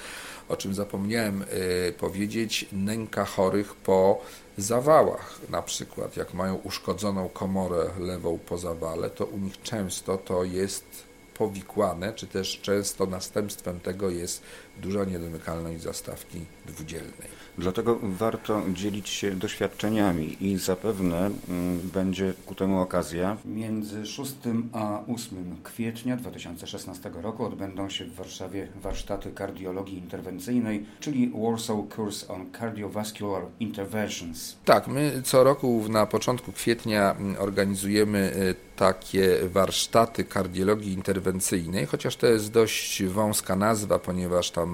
o 0.50 0.58
czym 0.58 0.74
zapomniałem 0.74 1.42
y, 1.88 1.94
powiedzieć, 1.94 2.66
nęka 2.72 3.26
chorych 3.26 3.74
po 3.74 4.22
zawałach. 4.58 5.40
Na 5.50 5.62
przykład 5.62 6.18
jak 6.18 6.34
mają 6.34 6.56
uszkodzoną 6.56 7.30
komorę 7.30 7.90
lewą 8.00 8.40
po 8.46 8.58
zawale, 8.58 9.10
to 9.10 9.26
u 9.26 9.38
nich 9.38 9.62
często 9.62 10.18
to 10.18 10.44
jest 10.44 11.10
powikłane, 11.40 12.14
czy 12.14 12.28
też 12.28 12.60
często 12.62 13.06
następstwem 13.06 13.80
tego 13.80 14.10
jest 14.10 14.42
duża 14.82 15.06
niedomykalność 15.06 15.84
zastawki 15.84 16.40
dwudzielnej. 16.66 17.40
Dlatego 17.58 18.00
warto 18.04 18.62
dzielić 18.74 19.10
się 19.10 19.32
doświadczeniami 19.32 20.38
i 20.46 20.58
zapewne 20.58 21.32
mm, 21.50 21.80
będzie 21.94 22.34
ku 22.46 22.56
temu 22.56 22.82
okazja. 22.82 23.38
Między 23.46 24.06
6 24.06 24.36
a 24.74 25.02
8 25.08 25.56
kwietnia 25.64 26.18
2016 26.18 27.12
roku 27.22 27.46
odbędą 27.46 27.90
się 27.90 28.06
w 28.06 28.16
Warszawie 28.16 28.68
warsztaty 28.82 29.32
kardiologii 29.32 29.98
interwencyjnej, 29.98 30.86
czyli 31.00 31.32
Warsaw 31.36 31.78
Course 31.98 32.28
on 32.28 32.52
Cardiovascular 32.60 33.44
Interventions. 33.60 34.56
Tak, 34.66 34.88
my 34.88 35.22
co 35.24 35.44
roku 35.44 35.86
na 35.90 36.06
początku 36.06 36.52
kwietnia 36.52 37.12
mm, 37.12 37.36
organizujemy 37.40 38.34
y, 38.36 38.56
takie 38.76 39.38
warsztaty 39.44 40.24
kardiologii 40.24 40.94
interwencyjnej, 40.94 41.86
chociaż 41.86 42.16
to 42.16 42.28
jest 42.28 42.52
dość 42.52 43.04
wąska 43.04 43.56
nazwa, 43.56 44.00
ponieważ 44.00 44.52
tam 44.52 44.69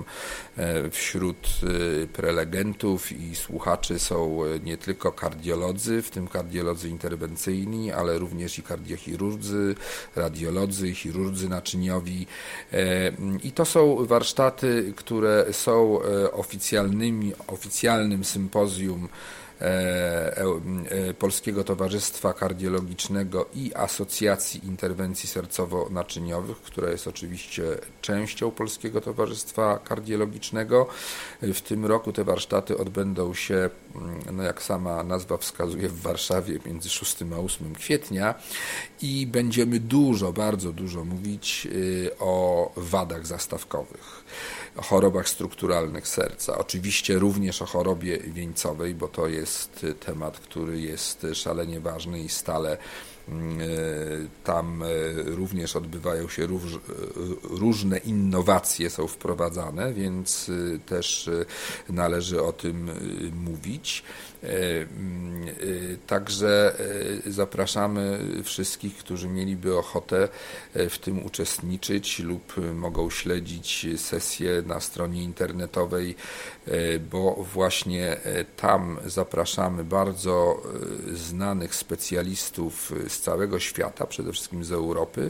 e, 0.58 0.90
wśród 0.90 1.48
e, 2.04 2.08
prelegentów 2.08 3.12
i 3.12 3.36
słuchaczy 3.36 4.00
są 4.00 4.44
e, 4.44 4.60
nie 4.60 4.78
tylko 4.78 5.12
kardiolodzy, 5.12 6.02
w 6.02 6.10
tym 6.10 6.28
kardiolodzy 6.28 6.90
interwencyjni, 6.90 7.92
ale 7.92 8.20
również 8.20 8.60
i 8.60 8.64
kardiochirurdzy, 8.64 9.76
radiolodzy, 10.16 10.96
chirurdzy 10.96 11.50
naczyniowi. 11.50 12.28
I 13.44 13.52
to 13.52 13.66
są 13.66 14.06
warsztaty, 14.06 14.94
które 14.96 15.46
są 15.52 16.00
oficjalnymi, 16.32 17.34
oficjalnym 17.48 18.26
sympozjum 18.26 19.10
Polskiego 21.20 21.64
Towarzystwa 21.64 22.34
Kardiologicznego 22.34 23.46
i 23.54 23.72
Asocjacji 23.76 24.66
Interwencji 24.66 25.30
Sercowo-Naczyniowych, 25.30 26.56
która 26.56 26.92
jest 26.92 27.08
oczywiście 27.08 27.64
częścią 28.02 28.52
Polskiego 28.52 29.02
Towarzystwa 29.02 29.80
Kardiologicznego. 29.80 30.88
W 31.42 31.62
tym 31.62 31.86
roku 31.86 32.14
te 32.14 32.24
warsztaty 32.24 32.78
odbędą 32.78 33.34
się, 33.34 33.70
no 34.32 34.44
jak 34.44 34.62
sama 34.62 35.04
nazwa 35.04 35.38
wskazuje, 35.38 35.90
w 35.90 36.02
Warszawie 36.02 36.60
między 36.66 36.90
6 36.90 37.18
a 37.36 37.40
8 37.40 37.76
kwietnia 37.76 38.36
i 39.02 39.28
będziemy 39.28 39.80
dużo, 39.80 40.34
bardzo 40.34 40.72
dużo 40.72 41.04
mówić 41.04 41.68
o 42.20 42.72
wadach 42.76 43.28
zastawkowych 43.28 44.26
chorobach 44.82 45.30
strukturalnych 45.30 46.08
serca. 46.08 46.58
Oczywiście 46.58 47.20
również 47.20 47.62
o 47.62 47.66
chorobie 47.66 48.18
wieńcowej, 48.18 48.96
bo 48.96 49.08
to 49.08 49.28
jest 49.28 49.86
temat, 50.06 50.40
który 50.40 50.82
jest 50.82 51.28
szalenie 51.34 51.80
ważny 51.80 52.20
i 52.20 52.30
stale 52.30 52.78
mm, 53.30 53.62
e, 53.62 53.66
tam 54.44 54.84
e, 54.84 54.86
również 55.24 55.76
odbywają 55.76 56.28
się 56.30 56.48
różne 57.44 57.98
innowacje, 57.98 58.90
są 58.90 59.08
wprowadzane, 59.08 59.94
więc 59.94 60.52
też 60.86 61.30
należy 61.90 62.44
o 62.44 62.54
tym 62.54 62.92
mówić. 63.46 64.04
E, 64.46 64.82
mm, 64.82 65.48
e, 65.48 65.52
także 66.08 66.76
e, 67.26 67.32
zapraszamy 67.32 68.20
wszystkich, 68.44 68.98
którzy 68.98 69.28
mieliby 69.28 69.78
ochotę 69.78 70.28
w 70.90 70.98
tym 70.98 71.26
uczestniczyć 71.26 72.20
lub 72.20 72.54
mogą 72.74 73.10
śledzić 73.10 73.88
sesję 73.98 74.64
na 74.66 74.80
stronie 74.80 75.24
internetowej, 75.24 76.16
bo 77.12 77.46
właśnie 77.54 78.18
tam 78.58 79.00
zapraszamy 79.06 79.84
bardzo 79.84 80.62
znanych 81.14 81.76
specjalistów 81.76 82.94
z 83.08 83.20
całego 83.20 83.60
świata, 83.60 84.08
przede 84.08 84.32
wszystkim 84.32 84.64
z 84.64 84.72
Europy 84.72 85.30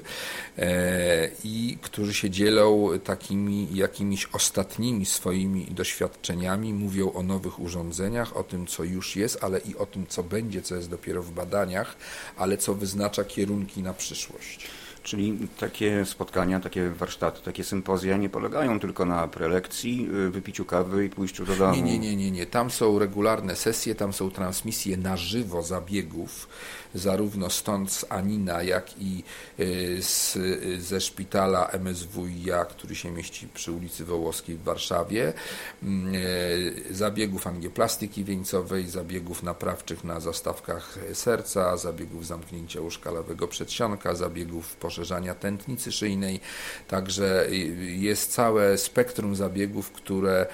i 1.44 1.78
którzy 1.82 2.14
się 2.14 2.30
dzielą 2.30 2.90
takimi 3.04 3.76
jakimiś 3.76 4.26
ostatnimi 4.26 5.06
swoimi 5.06 5.66
doświadczeniami, 5.66 6.74
mówią 6.74 7.14
o 7.14 7.24
nowych 7.24 7.60
urządzeniach, 7.60 8.38
o 8.38 8.44
tym, 8.44 8.68
co 8.68 8.84
już 8.84 9.05
już 9.06 9.16
jest, 9.16 9.44
ale 9.44 9.60
i 9.60 9.76
o 9.76 9.86
tym, 9.86 10.08
co 10.08 10.24
będzie, 10.24 10.62
co 10.62 10.76
jest 10.76 10.90
dopiero 10.90 11.24
w 11.24 11.32
badaniach, 11.32 11.96
ale 12.38 12.58
co 12.58 12.74
wyznacza 12.74 13.24
kierunki 13.24 13.84
na 13.84 13.94
przyszłość. 13.94 14.68
Czyli 15.04 15.48
takie 15.60 16.06
spotkania, 16.06 16.60
takie 16.60 16.90
warsztaty, 16.90 17.42
takie 17.42 17.64
sympozja 17.64 18.18
nie 18.18 18.30
polegają 18.30 18.80
tylko 18.80 19.06
na 19.06 19.28
prelekcji, 19.28 20.08
y, 20.28 20.30
wypiciu 20.30 20.66
kawy 20.66 21.06
i 21.06 21.10
pójściu 21.10 21.46
do 21.46 21.56
domu. 21.56 21.76
Nie, 21.76 21.82
nie, 21.82 22.00
nie, 22.00 22.16
nie, 22.16 22.32
nie. 22.32 22.46
Tam 22.46 22.72
są 22.72 23.00
regularne 23.00 23.56
sesje, 23.56 23.96
tam 23.96 24.14
są 24.14 24.32
transmisje 24.32 24.98
na 24.98 25.18
żywo 25.18 25.64
zabiegów 25.64 26.48
zarówno 26.96 27.50
stąd 27.50 27.92
z 27.92 28.06
Anina, 28.10 28.64
jak 28.64 28.98
i 29.00 29.24
y, 29.60 29.98
z, 30.02 30.38
ze 30.84 31.02
szpitala 31.02 31.70
MSWiA, 31.80 32.66
który 32.66 32.96
się 32.96 33.12
mieści 33.12 33.48
przy 33.54 33.72
ulicy 33.72 34.06
Wołoskiej 34.06 34.56
w 34.56 34.64
Warszawie, 34.64 35.34
mm, 35.84 36.16
y, 36.16 36.84
zabiegów 36.92 37.48
angioplastyki 37.48 38.24
wieńcowej, 38.24 38.90
zabiegów 38.90 39.44
naprawczych 39.44 40.04
na 40.04 40.20
zastawkach 40.20 41.00
serca, 41.14 41.78
zabiegów 41.78 42.26
zamknięcia 42.26 42.82
łóżka 42.82 43.12
lewego 43.12 43.48
przedsionka, 43.48 44.16
zabiegów 44.16 44.76
poszerzania 44.76 45.36
tętnicy 45.36 45.92
szyjnej, 45.92 46.40
także 46.88 47.48
y, 47.50 47.56
jest 47.86 48.32
całe 48.32 48.78
spektrum 48.78 49.36
zabiegów, 49.36 49.92
które 49.92 50.46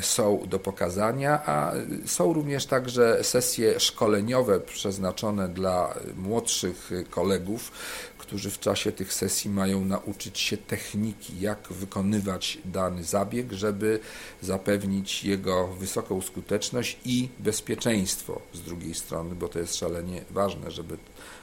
są 0.00 0.42
do 0.46 0.58
pokazania, 0.58 1.42
a 1.46 1.72
są 2.06 2.32
również 2.32 2.66
także 2.66 3.24
sesje 3.24 3.80
szkoleniowe 3.80 4.60
przeznaczone 4.60 5.41
dla 5.48 5.94
młodszych 6.16 6.90
kolegów, 7.10 7.72
którzy 8.18 8.50
w 8.50 8.58
czasie 8.58 8.92
tych 8.92 9.12
sesji 9.12 9.50
mają 9.50 9.84
nauczyć 9.84 10.38
się 10.38 10.56
techniki, 10.56 11.40
jak 11.40 11.68
wykonywać 11.70 12.58
dany 12.64 13.04
zabieg, 13.04 13.52
żeby 13.52 14.00
zapewnić 14.40 15.24
jego 15.24 15.68
wysoką 15.68 16.20
skuteczność 16.20 16.98
i 17.04 17.28
bezpieczeństwo 17.38 18.40
z 18.52 18.60
drugiej 18.60 18.94
strony, 18.94 19.34
bo 19.34 19.48
to 19.48 19.58
jest 19.58 19.76
szalenie 19.76 20.24
ważne, 20.30 20.70
żeby 20.70 20.96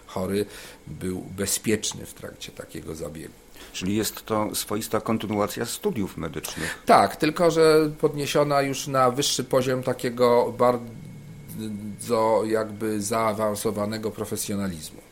chory 0.07 0.45
był 0.87 1.21
bezpieczny 1.21 2.05
w 2.05 2.13
trakcie 2.13 2.51
takiego 2.51 2.95
zabiegu. 2.95 3.33
Czyli 3.73 3.95
jest 3.95 4.25
to 4.25 4.55
swoista 4.55 5.01
kontynuacja 5.01 5.65
studiów 5.65 6.17
medycznych. 6.17 6.79
Tak, 6.85 7.15
tylko 7.15 7.51
że 7.51 7.91
podniesiona 8.01 8.61
już 8.61 8.87
na 8.87 9.11
wyższy 9.11 9.43
poziom 9.43 9.83
takiego 9.83 10.53
bardzo 10.57 11.08
do 12.09 12.43
jakby 12.45 13.01
zaawansowanego 13.01 14.11
profesjonalizmu. 14.11 15.08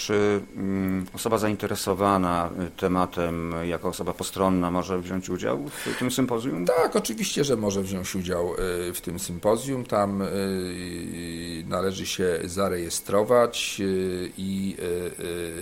Czy 0.00 0.40
mm, 0.56 1.06
osoba 1.14 1.38
zainteresowana 1.38 2.50
tematem, 2.76 3.54
jako 3.64 3.88
osoba 3.88 4.14
postronna, 4.14 4.70
może 4.70 5.00
wziąć 5.00 5.30
udział 5.30 5.68
w 5.68 5.98
tym 5.98 6.10
sympozjum? 6.10 6.66
Tak, 6.66 6.96
oczywiście, 6.96 7.44
że 7.44 7.56
może 7.56 7.82
wziąć 7.82 8.14
udział 8.14 8.54
y, 8.54 8.92
w 8.94 9.00
tym 9.00 9.18
sympozjum. 9.18 9.84
Tam 9.84 10.22
y, 10.22 11.64
należy 11.68 12.06
się 12.06 12.38
zarejestrować 12.44 13.76
y, 13.80 14.30
i 14.36 14.76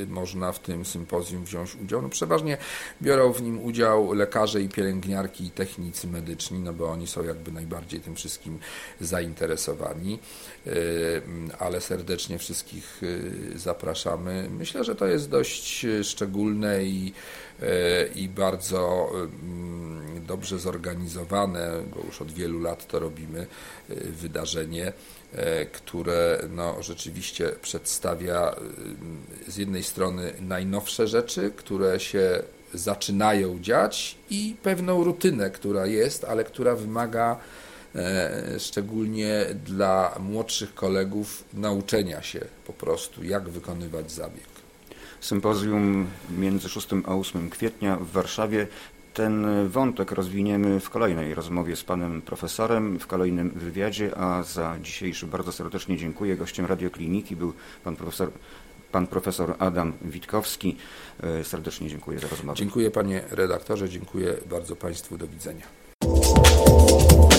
można 0.08 0.52
w 0.52 0.58
tym 0.58 0.84
sympozjum 0.84 1.44
wziąć 1.44 1.76
udział. 1.84 2.02
No, 2.02 2.08
przeważnie 2.08 2.56
biorą 3.02 3.32
w 3.32 3.42
nim 3.42 3.62
udział 3.64 4.12
lekarze 4.12 4.60
i 4.60 4.68
pielęgniarki 4.68 5.44
i 5.44 5.50
technicy 5.50 6.06
medyczni, 6.06 6.58
no 6.58 6.72
bo 6.72 6.90
oni 6.90 7.06
są 7.06 7.24
jakby 7.24 7.52
najbardziej 7.52 8.00
tym 8.00 8.14
wszystkim 8.14 8.58
zainteresowani, 9.00 10.18
ale 11.58 11.80
serdecznie 11.80 12.38
wszystkich 12.38 13.00
zapraszamy 13.54 14.27
Myślę, 14.50 14.84
że 14.84 14.94
to 14.94 15.06
jest 15.06 15.30
dość 15.30 15.84
e, 15.84 16.04
szczególne 16.04 16.84
i, 16.84 17.12
e, 17.62 18.06
i 18.06 18.28
bardzo 18.28 19.10
mm, 19.14 20.26
dobrze 20.26 20.58
zorganizowane, 20.58 21.70
bo 21.94 22.06
już 22.06 22.22
od 22.22 22.32
wielu 22.32 22.60
lat 22.60 22.86
to 22.86 22.98
robimy, 22.98 23.46
e, 23.90 23.94
wydarzenie, 23.94 24.92
które 25.72 26.48
no, 26.50 26.82
rzeczywiście 26.82 27.48
przedstawia 27.62 28.56
z 29.48 29.56
jednej 29.56 29.82
strony 29.82 30.32
najnowsze 30.40 31.08
rzeczy, 31.08 31.50
które 31.56 32.00
się 32.00 32.42
zaczynają 32.74 33.60
dziać 33.60 34.18
i 34.30 34.56
pewną 34.62 35.04
rutynę, 35.04 35.50
która 35.50 35.86
jest, 35.86 36.24
ale 36.24 36.44
która 36.44 36.76
wymaga 36.76 37.38
szczególnie 38.58 39.46
dla 39.64 40.16
młodszych 40.20 40.74
kolegów 40.74 41.44
nauczenia 41.54 42.22
się 42.22 42.40
po 42.66 42.72
prostu, 42.72 43.24
jak 43.24 43.48
wykonywać 43.48 44.12
zabieg. 44.12 44.48
Sympozjum 45.20 46.06
między 46.38 46.68
6 46.68 46.88
a 47.06 47.14
8 47.14 47.50
kwietnia 47.50 47.96
w 47.96 48.10
Warszawie. 48.10 48.66
Ten 49.14 49.46
wątek 49.68 50.12
rozwiniemy 50.12 50.80
w 50.80 50.90
kolejnej 50.90 51.34
rozmowie 51.34 51.76
z 51.76 51.84
panem 51.84 52.22
profesorem, 52.22 52.98
w 52.98 53.06
kolejnym 53.06 53.50
wywiadzie, 53.50 54.18
a 54.18 54.42
za 54.42 54.76
dzisiejszy 54.82 55.26
bardzo 55.26 55.52
serdecznie 55.52 55.96
dziękuję. 55.96 56.36
Gościem 56.36 56.66
Radiokliniki 56.66 57.36
był 57.36 57.52
pan 57.84 57.96
profesor 57.96 58.30
pan 58.92 59.06
profesor 59.06 59.56
Adam 59.58 59.92
Witkowski. 60.02 60.76
E, 61.22 61.44
serdecznie 61.44 61.88
dziękuję 61.88 62.18
za 62.18 62.28
rozmowę. 62.28 62.56
Dziękuję 62.56 62.90
panie 62.90 63.24
redaktorze, 63.30 63.88
dziękuję 63.88 64.34
bardzo 64.50 64.76
państwu, 64.76 65.18
do 65.18 65.26
widzenia. 65.26 65.87